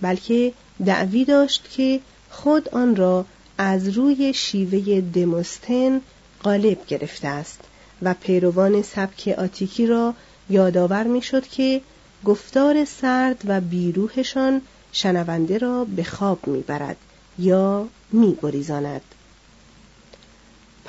بلکه 0.00 0.52
دعوی 0.86 1.24
داشت 1.24 1.70
که 1.70 2.00
خود 2.30 2.68
آن 2.68 2.96
را 2.96 3.24
از 3.58 3.88
روی 3.88 4.34
شیوه 4.34 5.00
دموستن 5.00 6.00
غالب 6.44 6.86
گرفته 6.86 7.28
است 7.28 7.60
و 8.02 8.14
پیروان 8.14 8.82
سبک 8.82 9.34
آتیکی 9.38 9.86
را 9.86 10.14
یادآور 10.50 11.02
می‌شد 11.02 11.46
که 11.46 11.80
گفتار 12.24 12.84
سرد 12.84 13.42
و 13.46 13.60
بیروهشان 13.60 14.62
شنونده 14.92 15.58
را 15.58 15.84
به 15.84 16.04
خواب 16.04 16.46
می‌برد 16.46 16.96
یا 17.38 17.88
میگریزاند. 18.12 19.09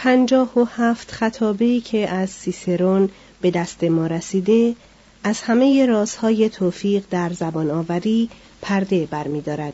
پنجاه 0.04 0.60
و 0.60 0.64
هفت 0.64 1.12
خطابه 1.12 1.80
که 1.80 2.10
از 2.10 2.30
سیسرون 2.30 3.10
به 3.42 3.52
دست 3.52 3.84
ما 3.84 4.08
رسیده 4.08 4.76
از 5.24 5.42
همه 5.42 5.86
رازهای 5.86 6.50
توفیق 6.50 7.04
در 7.10 7.30
زبان 7.34 7.72
آوری 7.72 8.30
پرده 8.62 9.06
برمیدارد. 9.06 9.74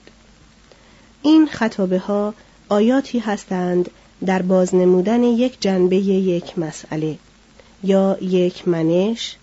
این 1.22 1.48
خطابه 1.48 2.00
ها 2.00 2.34
آیاتی 2.70 3.20
هستند 3.20 3.90
در 4.26 4.42
بازنمودن 4.42 5.24
یک 5.24 5.58
جنبه 5.60 5.96
یک 5.96 6.60
مسئله 6.60 7.18
یا 7.84 8.18
یک 8.22 8.68
منش 8.68 9.36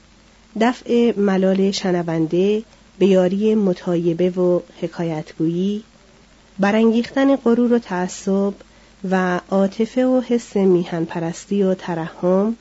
دفع 0.61 1.18
ملال 1.18 1.70
شنونده 1.70 2.62
به 2.99 3.07
یاری 3.07 3.55
متایبه 3.55 4.31
و 4.31 4.61
حکایتگویی 4.81 5.83
برانگیختن 6.59 7.37
غرور 7.37 7.73
و 7.73 7.79
تعصب 7.79 8.55
و 9.11 9.40
عاطفه 9.51 10.07
و 10.07 10.21
حس 10.21 10.57
میهن 10.57 11.05
پرستی 11.05 11.62
و 11.62 11.75
ترحم 11.75 12.57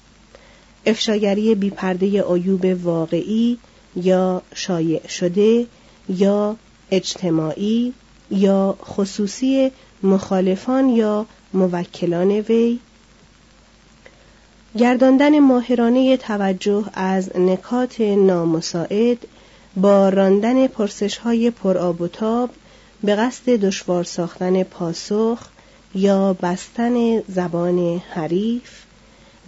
افشاگری 0.86 1.56
بیپرده 1.56 2.24
عیوب 2.24 2.86
واقعی 2.86 3.58
یا 3.96 4.42
شایع 4.56 5.08
شده 5.08 5.66
یا 6.10 6.56
اجتماعی 6.92 7.94
یا 8.32 8.78
خصوصی 8.86 9.72
مخالفان 10.04 10.90
یا 10.90 11.26
موکلان 11.54 12.32
وی. 12.32 12.80
گرداندن 14.78 15.40
ماهرانه 15.40 16.18
توجه 16.18 16.86
از 16.94 17.38
نکات 17.38 18.02
نامساعد 18.02 19.18
با 19.76 20.10
راندن 20.10 20.68
پرسش 20.68 21.18
های 21.18 21.52
پرآب 21.52 22.02
و 22.02 22.08
تاب 22.08 22.50
به 23.04 23.16
قصد 23.16 23.50
دشوار 23.50 24.04
ساختن 24.04 24.64
پاسخ 24.64 25.53
یا 25.96 26.34
بستن 26.34 27.22
زبان 27.22 28.02
حریف 28.10 28.84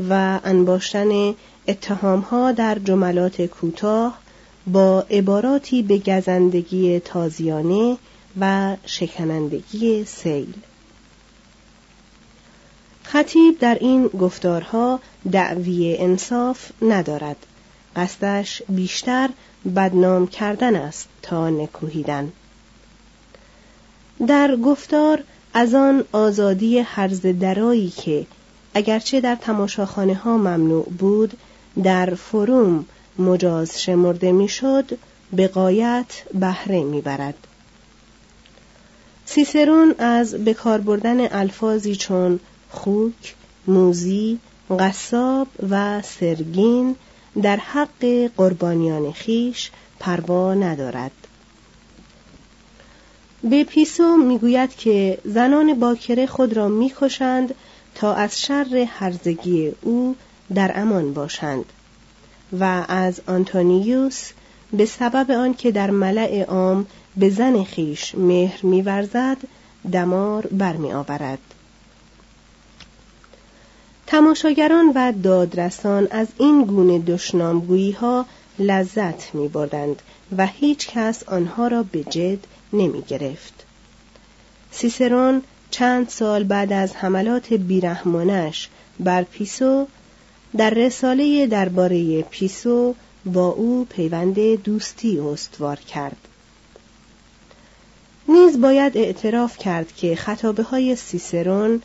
و 0.10 0.40
انباشتن 0.44 1.36
اتهامها 1.68 2.52
در 2.52 2.80
جملات 2.80 3.42
کوتاه 3.42 4.18
با 4.68 5.02
عباراتی 5.02 5.82
به 5.84 5.98
گزندگی 5.98 7.00
تازیانه 7.00 7.98
و 8.40 8.76
شکنندگی 8.86 10.06
سیل. 10.06 10.54
خطیب 13.04 13.60
در 13.60 13.78
این 13.82 14.08
گفتارها 14.08 15.00
دعوی 15.32 15.98
انصاف 16.00 16.72
ندارد. 16.82 17.38
قصدش 17.96 18.62
بیشتر 18.70 19.30
بدنام 19.76 20.28
کردن 20.28 20.76
است 20.76 21.08
تا 21.22 21.50
نکوهیدن. 21.50 22.32
در 24.28 24.56
گفتار 24.56 25.24
از 25.58 25.74
آن 25.74 26.04
آزادی 26.12 26.80
حرز 26.80 27.22
درایی 27.22 27.90
که 27.90 28.26
اگرچه 28.74 29.22
در 29.22 29.36
تماشاخانه 29.36 30.16
ها 30.16 30.38
ممنوع 30.38 30.90
بود 30.90 31.34
در 31.84 32.16
فروم 32.16 32.86
مجاز 33.20 33.82
شمرده 33.82 34.32
می‌شد 34.32 34.98
به 35.34 35.48
قایت 35.48 36.06
بهره 36.34 36.84
می‌برد. 36.84 37.48
سیسرون 39.26 39.96
از 39.98 40.36
بکار 40.36 40.82
بردن 40.82 41.28
الفاظی 41.32 41.96
چون 41.96 42.40
خوک، 42.70 43.36
موزی، 43.68 44.40
قصاب 44.80 45.48
و 45.70 46.02
سرگین 46.02 46.96
در 47.42 47.58
حق 47.58 48.30
قربانیان 48.38 49.12
خیش 49.12 49.72
پروا 50.00 50.54
ندارد. 50.54 51.25
به 53.50 53.64
پیسو 53.64 54.18
می‌گوید 54.18 54.76
که 54.76 55.18
زنان 55.26 55.80
باکره 55.80 56.26
خود 56.26 56.54
را 56.54 56.68
می‌کشند 56.68 57.56
تا 57.96 58.14
از 58.14 58.42
شر 58.42 58.88
هرزگی 58.90 59.72
او 59.82 60.16
در 60.56 60.72
امان 60.76 61.14
باشند. 61.14 61.66
و 62.60 62.86
از 62.88 63.22
آنتونیوس 63.28 64.32
به 64.74 64.86
سبب 64.86 65.32
آنکه 65.32 65.72
در 65.72 65.92
ملع 65.92 66.44
عام 66.44 66.86
به 67.18 67.30
زن 67.30 67.64
خیش 67.64 68.16
مهر 68.16 68.66
میورزد 68.66 69.38
دمار 69.92 70.48
برمیآورد. 70.48 71.40
تماشاگران 74.08 74.92
و 74.96 75.14
دادرسان 75.24 76.08
از 76.12 76.28
این 76.38 76.64
گونه 76.64 77.00
دشنامگویی 77.00 77.92
ها 77.92 78.26
لذت 78.60 79.36
می 79.36 79.48
بردند 79.48 80.02
و 80.38 80.46
هیچ 80.46 80.88
کس 80.88 81.24
آنها 81.24 81.68
را 81.68 81.84
به 81.84 82.04
جد 82.04 82.40
نمی 82.78 83.02
گرفت. 83.02 83.66
سیسرون 84.72 85.42
چند 85.72 86.10
سال 86.10 86.44
بعد 86.44 86.74
از 86.74 86.96
حملات 86.96 87.54
بیرحمانش 87.54 88.70
بر 89.00 89.24
پیسو 89.24 89.88
در 90.58 90.70
رساله 90.70 91.48
درباره 91.48 92.22
پیسو 92.22 92.96
با 93.26 93.48
او 93.48 93.88
پیوند 93.90 94.40
دوستی 94.56 95.20
استوار 95.20 95.76
کرد. 95.76 96.18
نیز 98.28 98.62
باید 98.62 98.98
اعتراف 98.98 99.58
کرد 99.58 99.96
که 99.96 100.16
خطابه 100.16 100.64
های 100.64 100.96
سیسرون 100.96 101.82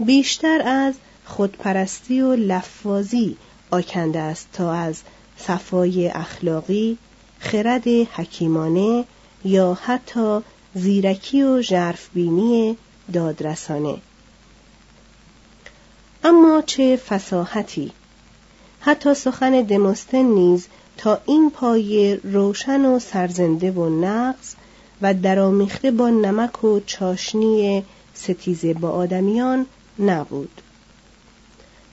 بیشتر 0.00 0.62
از 0.66 0.94
خودپرستی 1.24 2.20
و 2.20 2.34
لفاظی 2.34 3.36
آکنده 3.70 4.18
است 4.18 4.48
تا 4.52 4.72
از 4.72 5.00
صفای 5.36 6.08
اخلاقی 6.08 6.98
خرد 7.38 7.88
حکیمانه 7.88 9.04
یا 9.44 9.78
حتی 9.82 10.40
زیرکی 10.74 11.42
و 11.42 11.62
ژرفبینی 11.62 12.76
دادرسانه. 13.12 13.96
اما 16.24 16.62
چه 16.66 16.96
فساحتی 16.96 17.92
حتی 18.80 19.14
سخن 19.14 19.62
دموستن 19.62 20.22
نیز 20.22 20.66
تا 20.96 21.20
این 21.26 21.50
پایه 21.50 22.20
روشن 22.22 22.84
و 22.84 22.98
سرزنده 22.98 23.70
و 23.70 23.88
نقص 23.88 24.54
و 25.02 25.14
درامیخته 25.14 25.90
با 25.90 26.10
نمک 26.10 26.64
و 26.64 26.80
چاشنی 26.86 27.84
ستیزه 28.14 28.74
با 28.74 28.90
آدمیان 28.90 29.66
نبود. 29.98 30.60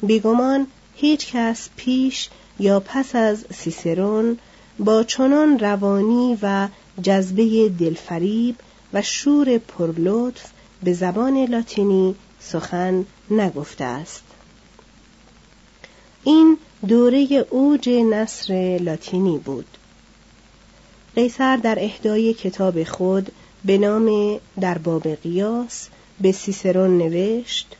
بیگمان 0.04 0.68
هیچ 0.96 1.32
کس 1.34 1.70
پیش 1.76 2.30
یا 2.60 2.80
پس 2.80 3.16
از 3.16 3.46
سیسرون 3.54 4.38
با 4.80 5.04
چنان 5.04 5.60
روانی 5.60 6.38
و 6.42 6.68
جذبه 7.04 7.70
دلفریب 7.70 8.56
و 8.94 9.02
شور 9.02 9.58
پرلطف 9.58 10.52
به 10.84 10.94
زبان 10.94 11.46
لاتینی 11.46 12.16
سخن 12.40 13.06
نگفته 13.32 13.84
است. 13.84 14.24
این 16.24 16.58
دوره 16.88 17.46
اوج 17.50 17.90
نصر 17.90 18.80
لاتینی 18.82 19.38
بود. 19.38 19.78
قیصر 21.16 21.58
در 21.58 21.84
اهدای 21.84 22.34
کتاب 22.34 22.84
خود 22.84 23.32
به 23.66 23.78
نام 23.78 24.40
در 24.60 24.78
باب 24.78 25.08
قیاس 25.08 25.88
به 26.22 26.32
سیسرون 26.32 26.98
نوشت 26.98 27.76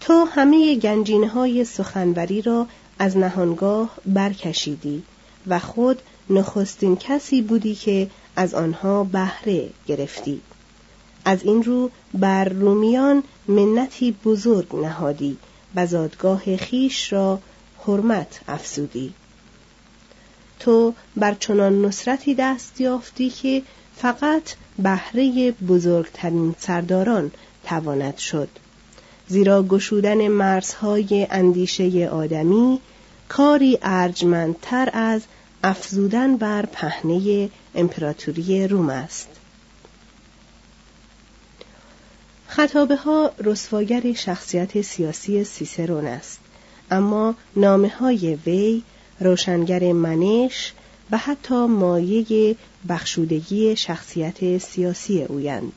تو 0.00 0.24
همه 0.24 0.74
گنجینه 0.74 1.28
های 1.28 1.64
سخنوری 1.64 2.42
را 2.42 2.66
از 2.98 3.16
نهانگاه 3.16 3.90
برکشیدی 4.06 5.02
و 5.46 5.58
خود 5.58 6.02
نخستین 6.30 6.96
کسی 6.96 7.42
بودی 7.42 7.74
که 7.74 8.10
از 8.36 8.54
آنها 8.54 9.04
بهره 9.04 9.70
گرفتی. 9.86 10.40
از 11.24 11.42
این 11.42 11.62
رو 11.62 11.90
بر 12.14 12.44
رومیان 12.44 13.22
منتی 13.48 14.16
بزرگ 14.24 14.76
نهادی 14.76 15.36
و 15.74 15.86
زادگاه 15.86 16.56
خیش 16.56 17.12
را 17.12 17.38
حرمت 17.86 18.40
افزودی. 18.48 19.14
تو 20.58 20.94
بر 21.16 21.34
چنان 21.34 21.84
نصرتی 21.84 22.34
دست 22.34 22.80
یافتی 22.80 23.30
که 23.30 23.62
فقط 23.96 24.54
بهره 24.78 25.52
بزرگترین 25.52 26.54
سرداران 26.58 27.30
تواند 27.64 28.16
شد. 28.16 28.48
زیرا 29.28 29.62
گشودن 29.62 30.28
مرزهای 30.28 31.26
اندیشه 31.30 32.08
آدمی 32.08 32.80
کاری 33.28 33.78
ارجمندتر 33.82 34.90
از 34.92 35.22
افزودن 35.64 36.36
بر 36.36 36.66
پهنه 36.66 37.50
امپراتوری 37.74 38.68
روم 38.68 38.88
است. 38.88 39.28
خطابه 42.48 42.96
ها 42.96 43.32
رسواگر 43.38 44.12
شخصیت 44.12 44.82
سیاسی 44.82 45.44
سیسرون 45.44 46.06
است 46.06 46.38
اما 46.90 47.34
نامه 47.56 47.88
های 47.88 48.38
وی 48.46 48.82
روشنگر 49.20 49.92
منش 49.92 50.72
و 51.10 51.18
حتی 51.18 51.66
مایه 51.66 52.56
بخشودگی 52.88 53.76
شخصیت 53.76 54.58
سیاسی 54.58 55.22
اویند. 55.22 55.72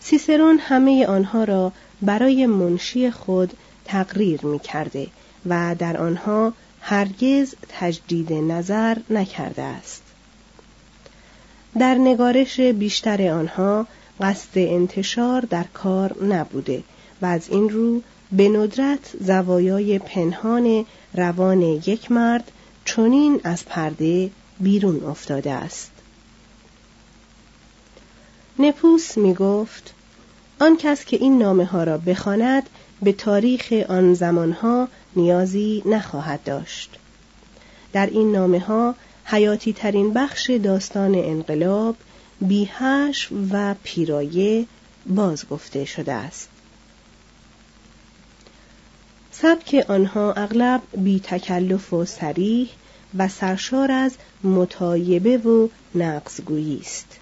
سیسرون 0.00 0.58
همه 0.58 1.06
آنها 1.06 1.44
را 1.44 1.72
برای 2.02 2.46
منشی 2.46 3.10
خود 3.10 3.52
تقریر 3.84 4.46
می 4.46 4.58
کرده 4.58 5.06
و 5.46 5.76
در 5.78 5.96
آنها 5.96 6.52
هرگز 6.88 7.54
تجدید 7.68 8.32
نظر 8.32 8.96
نکرده 9.10 9.62
است. 9.62 10.02
در 11.78 11.94
نگارش 11.94 12.60
بیشتر 12.60 13.28
آنها 13.28 13.86
قصد 14.20 14.50
انتشار 14.54 15.40
در 15.40 15.64
کار 15.74 16.24
نبوده 16.24 16.82
و 17.22 17.26
از 17.26 17.48
این 17.48 17.68
رو 17.68 18.02
به 18.32 18.48
ندرت 18.48 19.12
زوایای 19.20 19.98
پنهان 19.98 20.86
روان 21.14 21.62
یک 21.62 22.12
مرد 22.12 22.52
چنین 22.84 23.40
از 23.44 23.64
پرده 23.64 24.30
بیرون 24.60 25.04
افتاده 25.04 25.52
است. 25.52 25.90
نپوس 28.58 29.18
می 29.18 29.34
گفت 29.34 29.94
آن 30.60 30.76
کس 30.76 31.04
که 31.04 31.16
این 31.16 31.38
نامه 31.38 31.64
ها 31.64 31.84
را 31.84 31.98
بخواند 31.98 32.68
به 33.02 33.12
تاریخ 33.12 33.72
آن 33.88 34.14
زمانها 34.14 34.88
نیازی 35.16 35.82
نخواهد 35.86 36.44
داشت. 36.44 36.98
در 37.92 38.06
این 38.06 38.32
نامه 38.32 38.60
ها 38.60 38.94
حیاتی 39.24 39.72
ترین 39.72 40.12
بخش 40.12 40.50
داستان 40.50 41.14
انقلاب 41.14 41.96
بیهش 42.40 43.28
و 43.50 43.74
پیرایه 43.82 44.66
باز 45.06 45.48
گفته 45.48 45.84
شده 45.84 46.12
است. 46.12 46.48
سبک 49.32 49.84
آنها 49.88 50.32
اغلب 50.32 50.82
بی 50.96 51.20
تکلف 51.20 51.92
و 51.92 52.04
سریح 52.04 52.68
و 53.18 53.28
سرشار 53.28 53.92
از 53.92 54.14
متایبه 54.44 55.38
و 55.38 55.68
نقصگویی 55.94 56.78
است. 56.80 57.18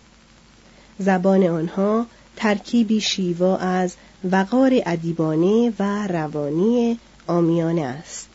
زبان 0.98 1.44
آنها 1.44 2.06
ترکیبی 2.36 3.00
شیوا 3.00 3.56
از 3.56 3.94
وقار 4.30 4.72
ادیبانه 4.86 5.72
و 5.78 6.06
روانی 6.06 6.98
آمیانه 7.26 7.82
است. 7.82 8.28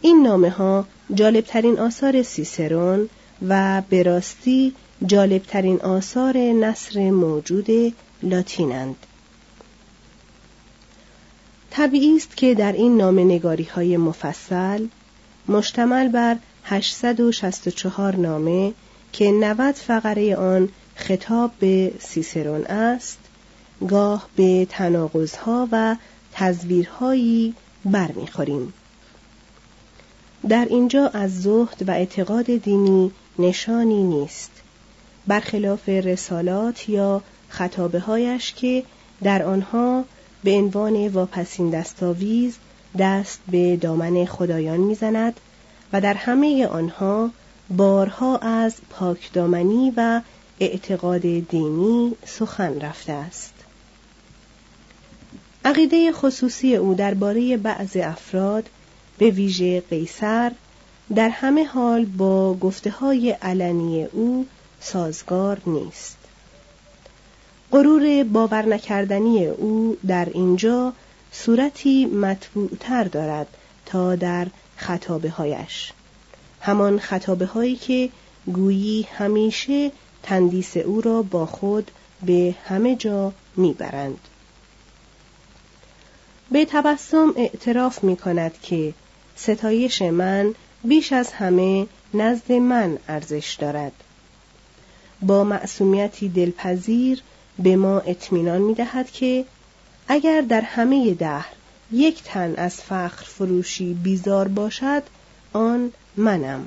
این 0.00 0.22
نامه 0.22 0.50
ها 0.50 0.86
جالبترین 1.14 1.78
آثار 1.78 2.22
سیسرون 2.22 3.08
و 3.48 3.82
به 3.88 4.02
راستی 4.02 4.74
جالبترین 5.06 5.80
آثار 5.80 6.36
نصر 6.36 7.10
موجود 7.10 7.94
لاتینند 8.22 8.96
طبیعی 11.70 12.16
است 12.16 12.36
که 12.36 12.54
در 12.54 12.72
این 12.72 12.96
نامه 12.96 13.24
نگاری 13.24 13.64
های 13.64 13.96
مفصل 13.96 14.86
مشتمل 15.48 16.08
بر 16.08 16.36
864 16.64 18.16
نامه 18.16 18.72
که 19.12 19.32
90 19.32 19.74
فقره 19.74 20.36
آن 20.36 20.68
خطاب 20.94 21.50
به 21.60 21.92
سیسرون 22.00 22.64
است 22.64 23.18
گاه 23.88 24.28
به 24.36 24.66
تناقضها 24.70 25.68
و 25.72 25.96
تزویرهایی 26.34 27.54
برمیخوریم. 27.84 28.72
در 30.48 30.64
اینجا 30.70 31.06
از 31.06 31.42
زهد 31.42 31.88
و 31.88 31.90
اعتقاد 31.90 32.44
دینی 32.44 33.10
نشانی 33.38 34.02
نیست. 34.02 34.50
برخلاف 35.26 35.88
رسالات 35.88 36.88
یا 36.88 37.22
خطابه 37.48 38.00
هایش 38.00 38.52
که 38.52 38.84
در 39.22 39.42
آنها 39.42 40.04
به 40.44 40.52
عنوان 40.52 41.08
واپسین 41.08 41.70
دستاویز 41.70 42.56
دست 42.98 43.40
به 43.50 43.76
دامن 43.76 44.24
خدایان 44.24 44.80
می‌زند 44.80 45.40
و 45.92 46.00
در 46.00 46.14
همه 46.14 46.66
آنها 46.66 47.30
بارها 47.70 48.36
از 48.38 48.74
پاکدامنی 48.90 49.92
و 49.96 50.20
اعتقاد 50.60 51.20
دینی 51.20 52.12
سخن 52.26 52.80
رفته 52.80 53.12
است. 53.12 53.53
عقیده 55.66 56.12
خصوصی 56.12 56.76
او 56.76 56.94
درباره 56.94 57.56
بعض 57.56 57.96
افراد 57.96 58.68
به 59.18 59.30
ویژه 59.30 59.80
قیصر 59.80 60.52
در 61.14 61.28
همه 61.28 61.64
حال 61.64 62.04
با 62.04 62.54
گفته 62.54 62.90
های 62.90 63.30
علنی 63.30 64.04
او 64.04 64.46
سازگار 64.80 65.60
نیست. 65.66 66.16
غرور 67.72 68.24
باور 68.24 68.66
نکردنی 68.66 69.46
او 69.46 69.96
در 70.06 70.28
اینجا 70.34 70.92
صورتی 71.32 72.06
مطبوعتر 72.06 73.04
دارد 73.04 73.46
تا 73.86 74.16
در 74.16 74.46
خطابه 74.76 75.30
هایش 75.30 75.92
همان 76.60 76.98
خطابه 76.98 77.46
هایی 77.46 77.76
که 77.76 78.10
گویی 78.46 79.08
همیشه 79.18 79.92
تندیس 80.22 80.76
او 80.76 81.00
را 81.00 81.22
با 81.22 81.46
خود 81.46 81.90
به 82.22 82.54
همه 82.64 82.96
جا 82.96 83.32
می‌برند. 83.56 84.18
به 86.54 86.64
تبسم 86.64 87.32
اعتراف 87.36 88.04
می 88.04 88.16
کند 88.16 88.52
که 88.62 88.94
ستایش 89.36 90.02
من 90.02 90.54
بیش 90.84 91.12
از 91.12 91.32
همه 91.32 91.86
نزد 92.14 92.52
من 92.52 92.98
ارزش 93.08 93.56
دارد. 93.60 93.92
با 95.22 95.44
معصومیتی 95.44 96.28
دلپذیر 96.28 97.22
به 97.58 97.76
ما 97.76 98.00
اطمینان 98.00 98.62
می 98.62 98.74
دهد 98.74 99.10
که 99.10 99.44
اگر 100.08 100.40
در 100.40 100.60
همه 100.60 101.14
دهر 101.14 101.52
یک 101.92 102.22
تن 102.22 102.54
از 102.56 102.74
فخر 102.74 103.24
فروشی 103.24 103.94
بیزار 103.94 104.48
باشد 104.48 105.02
آن 105.52 105.92
منم. 106.16 106.64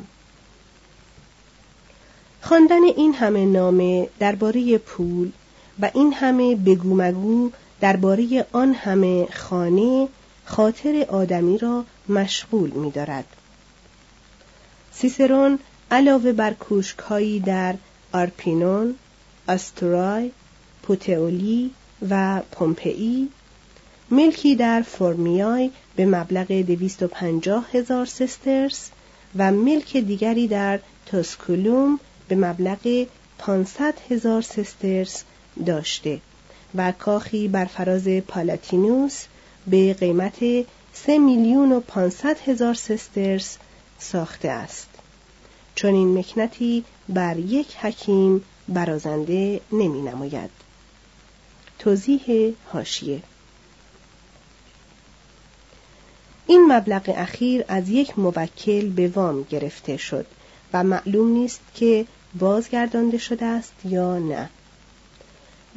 خواندن 2.42 2.84
این 2.84 3.14
همه 3.14 3.46
نامه 3.46 4.10
درباره 4.20 4.78
پول 4.78 5.32
و 5.80 5.92
این 5.94 6.14
همه 6.14 6.56
بگو 6.56 6.96
مگو 6.96 7.52
درباره 7.82 8.46
آن 8.52 8.74
همه 8.74 9.28
خانه 9.34 10.08
خاطر 10.46 11.06
آدمی 11.10 11.58
را 11.58 11.86
مشغول 12.10 12.70
می 12.70 12.92
دارد. 12.92 13.26
سیسرون 14.94 15.60
علاوه 15.92 16.32
بر 16.32 16.54
کوشکهایی 16.54 17.40
در 17.40 17.76
آرپینون، 18.14 18.96
آستورای، 19.48 20.32
پوتئولی 20.84 21.72
و 22.10 22.42
پومپئی 22.52 23.30
ملکی 24.12 24.56
در 24.56 24.82
فرمیای 24.82 25.72
به 25.96 26.06
مبلغ 26.06 26.48
250 26.48 27.70
هزار 27.74 28.06
سسترس 28.06 28.90
و 29.36 29.52
ملک 29.52 29.98
دیگری 29.98 30.48
در 30.48 30.80
توسکولوم 31.06 32.00
به 32.28 32.36
مبلغ 32.36 33.06
500 33.38 33.94
هزار 34.10 34.42
سسترس 34.42 35.24
داشته 35.66 36.22
و 36.78 36.92
کاخی 36.92 37.48
بر 37.48 37.66
فراز 37.66 38.08
پالاتینوس 38.08 39.26
به 39.68 39.94
قیمت 39.94 40.40
سه 40.94 41.20
میلیون 41.20 41.72
و 41.72 41.80
پانصد 41.80 42.38
هزار 42.40 42.74
سسترس 42.74 43.58
ساخته 44.00 44.50
است. 44.50 44.90
چون 45.76 45.94
این 45.94 46.18
مکنتی 46.18 46.84
بر 47.10 47.38
یک 47.38 47.76
حکیم 47.76 48.44
برازنده 48.68 49.62
نمی 49.72 50.02
نماید. 50.02 50.50
توضیح 51.80 52.54
هاشیه 52.74 53.22
این 56.48 56.66
مبلغ 56.72 57.14
اخیر 57.18 57.66
از 57.68 57.90
یک 57.90 58.20
موکل 58.20 58.90
به 58.90 59.08
وام 59.08 59.44
گرفته 59.44 59.98
شد 59.98 60.26
و 60.74 60.84
معلوم 60.84 61.28
نیست 61.28 61.62
که 61.76 62.06
بازگردانده 62.40 63.18
شده 63.18 63.46
است 63.46 63.74
یا 63.86 64.20
نه. 64.20 64.50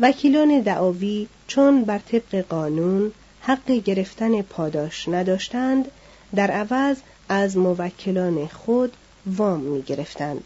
وکیلان 0.01 0.61
دعاوی 0.61 1.27
چون 1.47 1.85
بر 1.85 1.99
طبق 1.99 2.45
قانون 2.49 3.13
حق 3.41 3.71
گرفتن 3.71 4.43
پاداش 4.43 5.09
نداشتند 5.09 5.91
در 6.35 6.51
عوض 6.51 6.97
از 7.29 7.57
موکلان 7.57 8.47
خود 8.47 8.93
وام 9.27 9.61
می 9.61 9.83
گرفتند. 9.83 10.45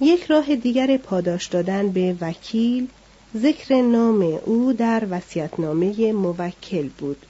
یک 0.00 0.24
راه 0.24 0.56
دیگر 0.56 0.96
پاداش 0.96 1.46
دادن 1.46 1.88
به 1.88 2.16
وکیل 2.20 2.88
ذکر 3.36 3.82
نام 3.82 4.22
او 4.44 4.72
در 4.72 5.06
وصیت‌نامه 5.10 6.12
موکل 6.12 6.88
بود 6.98 7.26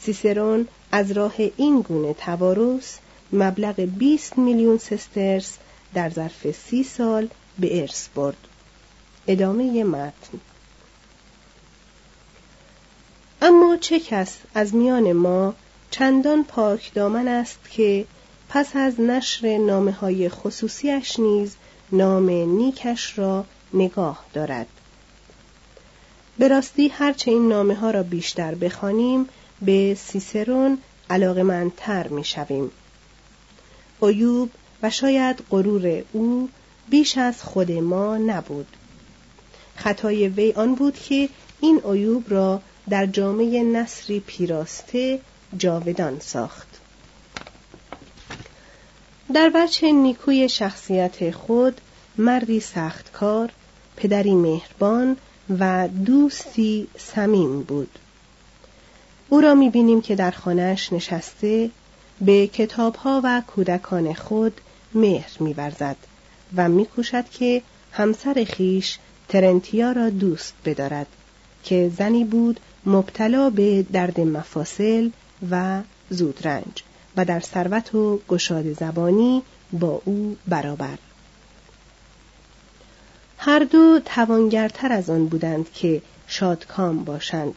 سیسرون 0.00 0.68
از 0.92 1.12
راه 1.12 1.34
این 1.56 1.80
گونه 1.80 2.14
توارث 2.14 2.98
مبلغ 3.32 3.80
20 3.80 4.38
میلیون 4.38 4.78
سسترس 4.78 5.58
در 5.94 6.10
ظرف 6.10 6.50
سی 6.50 6.82
سال 6.82 7.28
به 7.58 7.80
ارث 7.80 8.08
برد 8.14 8.47
ادامه 9.28 9.84
متن 9.84 10.40
اما 13.42 13.76
چه 13.76 14.00
کس 14.00 14.36
از 14.54 14.74
میان 14.74 15.12
ما 15.12 15.54
چندان 15.90 16.44
پاک 16.44 16.94
دامن 16.94 17.28
است 17.28 17.58
که 17.70 18.06
پس 18.48 18.76
از 18.76 19.00
نشر 19.00 19.58
نامه 19.58 19.92
های 19.92 20.28
خصوصیش 20.28 21.18
نیز 21.20 21.56
نام 21.92 22.30
نیکش 22.30 23.18
را 23.18 23.44
نگاه 23.74 24.24
دارد 24.32 24.66
به 26.38 26.48
راستی 26.48 26.88
هرچه 26.88 27.30
این 27.30 27.48
نامه 27.48 27.74
ها 27.74 27.90
را 27.90 28.02
بیشتر 28.02 28.54
بخوانیم 28.54 29.28
به 29.62 29.94
سیسرون 29.94 30.78
می 32.08 32.24
شویم. 32.24 32.70
عیوب 34.02 34.50
و 34.82 34.90
شاید 34.90 35.42
غرور 35.50 36.02
او 36.12 36.48
بیش 36.88 37.18
از 37.18 37.42
خود 37.42 37.72
ما 37.72 38.16
نبود. 38.16 38.66
خطای 39.78 40.28
وی 40.28 40.52
آن 40.52 40.74
بود 40.74 40.94
که 40.94 41.28
این 41.60 41.80
عیوب 41.84 42.24
را 42.28 42.60
در 42.90 43.06
جامعه 43.06 43.62
نصری 43.62 44.20
پیراسته 44.20 45.20
جاودان 45.56 46.20
ساخت. 46.20 46.68
در 49.34 49.50
وجه 49.54 49.92
نیکوی 49.92 50.48
شخصیت 50.48 51.30
خود 51.30 51.80
مردی 52.18 52.60
سختکار، 52.60 53.50
پدری 53.96 54.34
مهربان 54.34 55.16
و 55.58 55.88
دوستی 55.88 56.88
صمیم 56.98 57.62
بود. 57.62 57.98
او 59.28 59.40
را 59.40 59.54
می‌بینیم 59.54 60.00
که 60.00 60.14
در 60.14 60.30
خانهش 60.30 60.92
نشسته 60.92 61.70
به 62.20 62.46
کتابها 62.46 63.20
و 63.24 63.42
کودکان 63.46 64.14
خود 64.14 64.60
مهر 64.94 65.30
میورزد 65.40 65.96
و 66.56 66.68
میکوشد 66.68 67.30
که 67.30 67.62
همسر 67.92 68.46
خیش 68.48 68.98
ترنتیا 69.28 69.92
را 69.92 70.10
دوست 70.10 70.54
بدارد 70.64 71.06
که 71.64 71.90
زنی 71.98 72.24
بود 72.24 72.60
مبتلا 72.86 73.50
به 73.50 73.82
درد 73.92 74.20
مفاصل 74.20 75.10
و 75.50 75.82
زودرنج 76.10 76.82
و 77.16 77.24
در 77.24 77.40
ثروت 77.40 77.94
و 77.94 78.20
گشاد 78.28 78.72
زبانی 78.72 79.42
با 79.72 80.02
او 80.04 80.36
برابر. 80.48 80.98
هر 83.38 83.58
دو 83.58 84.00
توانگرتر 84.04 84.92
از 84.92 85.10
آن 85.10 85.26
بودند 85.26 85.72
که 85.72 86.02
شادکام 86.26 87.04
باشند. 87.04 87.54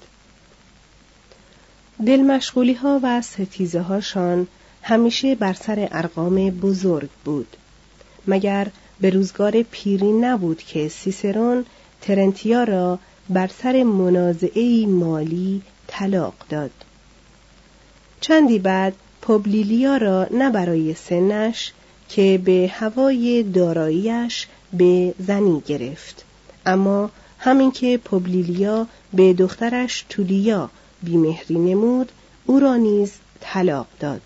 دل 2.05 2.21
مشغولی 2.21 2.73
ها 2.73 2.99
و 3.03 3.21
ستیزه 3.21 3.81
هاشان 3.81 4.47
همیشه 4.83 5.35
بر 5.35 5.53
سر 5.53 5.87
ارقام 5.91 6.49
بزرگ 6.49 7.09
بود 7.25 7.57
مگر 8.27 8.67
به 9.01 9.09
روزگار 9.09 9.61
پیری 9.61 10.11
نبود 10.11 10.57
که 10.57 10.87
سیسرون 10.87 11.65
ترنتیا 12.01 12.63
را 12.63 12.99
بر 13.29 13.47
سر 13.47 13.83
منازعه 13.83 14.85
مالی 14.85 15.61
طلاق 15.87 16.33
داد. 16.49 16.71
چندی 18.21 18.59
بعد 18.59 18.93
پوبلیلیا 19.21 19.97
را 19.97 20.27
نه 20.31 20.49
برای 20.49 20.93
سنش 20.93 21.73
که 22.09 22.41
به 22.45 22.71
هوای 22.73 23.43
داراییش 23.43 24.47
به 24.73 25.13
زنی 25.19 25.63
گرفت. 25.65 26.25
اما 26.65 27.11
همین 27.39 27.71
که 27.71 27.97
پوبلیلیا 27.97 28.87
به 29.13 29.33
دخترش 29.33 30.05
تولیا 30.09 30.69
بیمهری 31.03 31.59
نمود 31.59 32.11
او 32.45 32.59
را 32.59 32.75
نیز 32.75 33.11
طلاق 33.39 33.87
داد. 33.99 34.21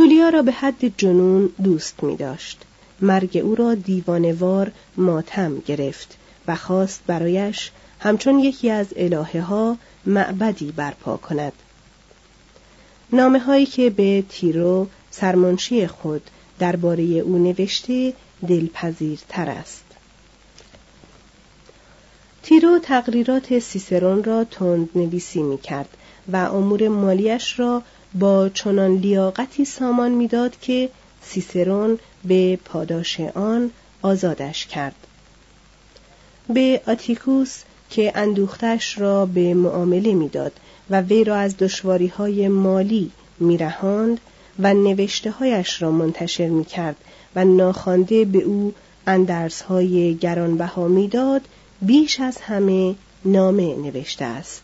تولیا 0.00 0.28
را 0.28 0.42
به 0.42 0.52
حد 0.52 0.96
جنون 0.96 1.52
دوست 1.62 2.02
می 2.02 2.16
داشت 2.16 2.62
مرگ 3.00 3.40
او 3.44 3.54
را 3.54 3.74
دیوانوار 3.74 4.72
ماتم 4.96 5.58
گرفت 5.58 6.16
و 6.46 6.56
خواست 6.56 7.00
برایش 7.06 7.70
همچون 7.98 8.38
یکی 8.38 8.70
از 8.70 8.86
الهه 8.96 9.40
ها 9.40 9.76
معبدی 10.06 10.72
برپا 10.72 11.16
کند. 11.16 11.52
نامه 13.12 13.38
هایی 13.38 13.66
که 13.66 13.90
به 13.90 14.24
تیرو 14.28 14.86
سرمنشی 15.10 15.86
خود 15.86 16.22
درباره 16.58 17.02
او 17.02 17.38
نوشته 17.38 18.12
دلپذیرتر 18.48 19.50
است. 19.50 19.84
تیرو 22.42 22.78
تقریرات 22.78 23.58
سیسرون 23.58 24.24
را 24.24 24.44
تند 24.44 24.88
نویسی 24.94 25.42
می 25.42 25.58
کرد 25.58 25.96
و 26.32 26.36
امور 26.36 26.88
مالیش 26.88 27.58
را 27.58 27.82
با 28.14 28.48
چنان 28.48 28.96
لیاقتی 28.96 29.64
سامان 29.64 30.10
می‌داد 30.10 30.60
که 30.60 30.88
سیسرون 31.22 31.98
به 32.24 32.58
پاداش 32.64 33.20
آن 33.20 33.70
آزادش 34.02 34.66
کرد. 34.66 34.94
به 36.48 36.80
آتیکوس 36.86 37.62
که 37.90 38.12
اندوختش 38.14 38.98
را 38.98 39.26
به 39.26 39.54
معامله 39.54 40.14
می‌داد 40.14 40.52
و 40.90 41.00
وی 41.00 41.24
را 41.24 41.36
از 41.36 41.56
دشواری 41.56 42.06
های 42.06 42.48
مالی 42.48 43.10
میرهاند 43.40 44.20
و 44.58 44.74
نوشته 44.74 45.30
هایش 45.30 45.82
را 45.82 45.90
منتشر 45.90 46.48
می 46.48 46.64
کرد 46.64 46.96
و 47.36 47.44
ناخوانده 47.44 48.24
به 48.24 48.38
او 48.38 48.74
اندرس 49.06 49.62
های 49.62 50.14
گرانبها 50.14 50.88
می‌داد 50.88 51.42
بیش 51.82 52.20
از 52.20 52.38
همه 52.40 52.94
نامه 53.24 53.76
نوشته 53.76 54.24
است. 54.24 54.62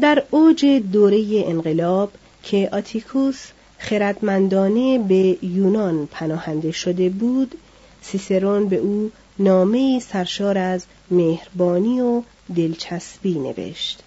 در 0.00 0.22
اوج 0.30 0.64
دوره 0.92 1.44
انقلاب 1.46 2.12
که 2.42 2.68
آتیکوس 2.72 3.46
خردمندانه 3.78 4.98
به 4.98 5.38
یونان 5.42 6.08
پناهنده 6.10 6.72
شده 6.72 7.08
بود 7.08 7.54
سیسرون 8.02 8.68
به 8.68 8.76
او 8.76 9.10
نامه 9.38 10.00
سرشار 10.00 10.58
از 10.58 10.84
مهربانی 11.10 12.00
و 12.00 12.22
دلچسبی 12.56 13.34
نوشت. 13.38 14.02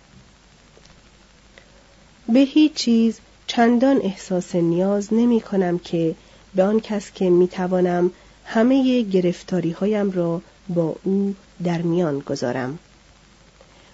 به 2.33 2.39
هیچ 2.39 2.73
چیز 2.73 3.19
چندان 3.47 4.01
احساس 4.03 4.55
نیاز 4.55 5.13
نمی 5.13 5.41
کنم 5.41 5.79
که 5.79 6.15
به 6.55 6.63
آن 6.63 6.79
کس 6.79 7.11
که 7.11 7.29
می 7.29 7.47
توانم 7.47 8.11
همه 8.45 9.01
گرفتاری 9.01 9.71
هایم 9.71 10.11
را 10.11 10.41
با 10.69 10.95
او 11.03 11.35
در 11.63 11.81
میان 11.81 12.19
گذارم. 12.19 12.79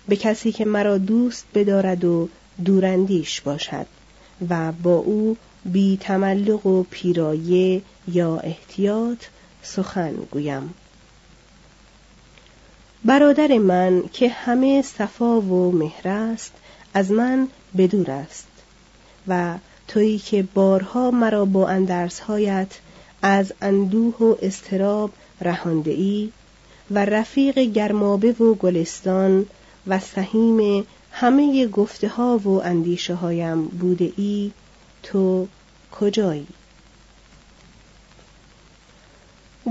به 0.07 0.15
کسی 0.15 0.51
که 0.51 0.65
مرا 0.65 0.97
دوست 0.97 1.45
بدارد 1.55 2.05
و 2.05 2.29
دورندیش 2.65 3.41
باشد 3.41 3.85
و 4.49 4.71
با 4.71 4.95
او 4.95 5.37
بی 5.65 5.97
تملق 6.01 6.65
و 6.65 6.83
پیرایه 6.83 7.81
یا 8.07 8.37
احتیاط 8.37 9.23
سخن 9.61 10.13
گویم. 10.31 10.73
برادر 13.05 13.57
من 13.57 14.03
که 14.13 14.29
همه 14.29 14.81
صفا 14.81 15.41
و 15.41 15.71
مهر 15.71 16.07
است 16.07 16.53
از 16.93 17.11
من 17.11 17.47
بدور 17.77 18.11
است 18.11 18.47
و 19.27 19.55
تویی 19.87 20.19
که 20.19 20.43
بارها 20.53 21.11
مرا 21.11 21.45
با 21.45 21.67
اندرسهایت 21.67 22.67
از 23.21 23.53
اندوه 23.61 24.15
و 24.17 24.35
استراب 24.41 25.11
رهانده 25.41 25.91
ای 25.91 26.31
و 26.91 27.05
رفیق 27.05 27.59
گرمابه 27.59 28.31
و 28.31 28.53
گلستان 28.53 29.45
و 29.87 29.99
سهیم 29.99 30.87
همه 31.11 31.67
گفته 31.67 32.07
ها 32.07 32.37
و 32.37 32.47
اندیشه 32.47 33.13
هایم 33.13 33.65
بوده 33.65 34.11
ای 34.17 34.51
تو 35.03 35.47
کجایی؟ 35.91 36.47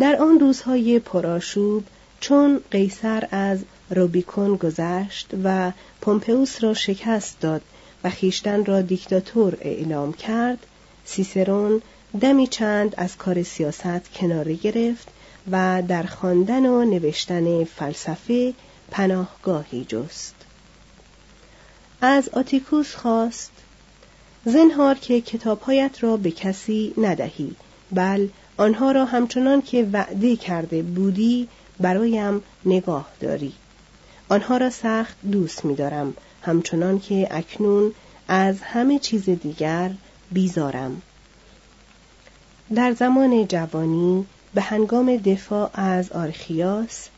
در 0.00 0.16
آن 0.16 0.40
روزهای 0.40 0.98
پرآشوب 0.98 1.84
چون 2.20 2.60
قیصر 2.70 3.28
از 3.30 3.58
روبیکون 3.90 4.56
گذشت 4.56 5.30
و 5.44 5.72
پومپئوس 6.00 6.64
را 6.64 6.74
شکست 6.74 7.40
داد 7.40 7.62
و 8.04 8.10
خیشتن 8.10 8.64
را 8.64 8.82
دیکتاتور 8.82 9.56
اعلام 9.60 10.12
کرد 10.12 10.66
سیسرون 11.04 11.82
دمی 12.20 12.46
چند 12.46 12.94
از 12.96 13.16
کار 13.16 13.42
سیاست 13.42 14.12
کناره 14.12 14.54
گرفت 14.54 15.08
و 15.50 15.82
در 15.88 16.02
خواندن 16.02 16.66
و 16.66 16.84
نوشتن 16.84 17.64
فلسفه 17.64 18.54
پناهگاهی 18.90 19.84
جست. 19.84 20.34
از 22.00 22.28
آتیکوس 22.28 22.94
خواست 22.94 23.52
زنهار 24.44 24.94
که 24.94 25.20
کتابهایت 25.20 26.02
را 26.02 26.16
به 26.16 26.30
کسی 26.30 26.94
ندهی 26.98 27.56
بل 27.92 28.28
آنها 28.56 28.92
را 28.92 29.04
همچنان 29.04 29.62
که 29.62 29.88
وعده 29.92 30.36
کرده 30.36 30.82
بودی 30.82 31.48
برایم 31.80 32.42
نگاه 32.64 33.08
داری. 33.20 33.52
آنها 34.28 34.56
را 34.56 34.70
سخت 34.70 35.16
دوست 35.32 35.64
می‌دارم 35.64 36.14
همچنان 36.42 37.00
که 37.00 37.28
اکنون 37.30 37.92
از 38.28 38.60
همه 38.60 38.98
چیز 38.98 39.30
دیگر 39.30 39.90
بیزارم. 40.30 41.02
در 42.74 42.92
زمان 42.92 43.46
جوانی 43.46 44.26
به 44.54 44.60
هنگام 44.60 45.16
دفاع 45.16 45.70
از 45.74 46.12
آرخیاس 46.12 47.08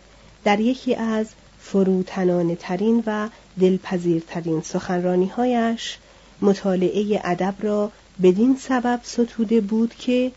در 0.45 0.61
یکی 0.61 0.95
از 0.95 1.27
فروتنانه 1.61 2.57
ترین 2.57 3.03
و 3.07 3.29
دلپذیرترین 3.61 4.61
سخنرانیهایش 4.61 5.99
مطالعه 6.41 7.21
ادب 7.25 7.55
را 7.61 7.93
بدین 8.23 8.57
سبب 8.61 9.01
ستوده 9.03 9.61
بود 9.61 9.95
که 9.95 10.33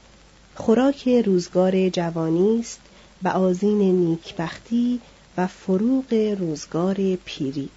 خوراک 0.55 1.07
روزگار 1.07 1.89
جوانی 1.89 2.59
است 2.59 2.79
و 3.23 3.27
آزین 3.27 3.81
نیکبختی 3.81 4.99
و 5.37 5.47
فروغ 5.47 6.35
روزگار 6.39 6.95
پیری. 7.25 7.69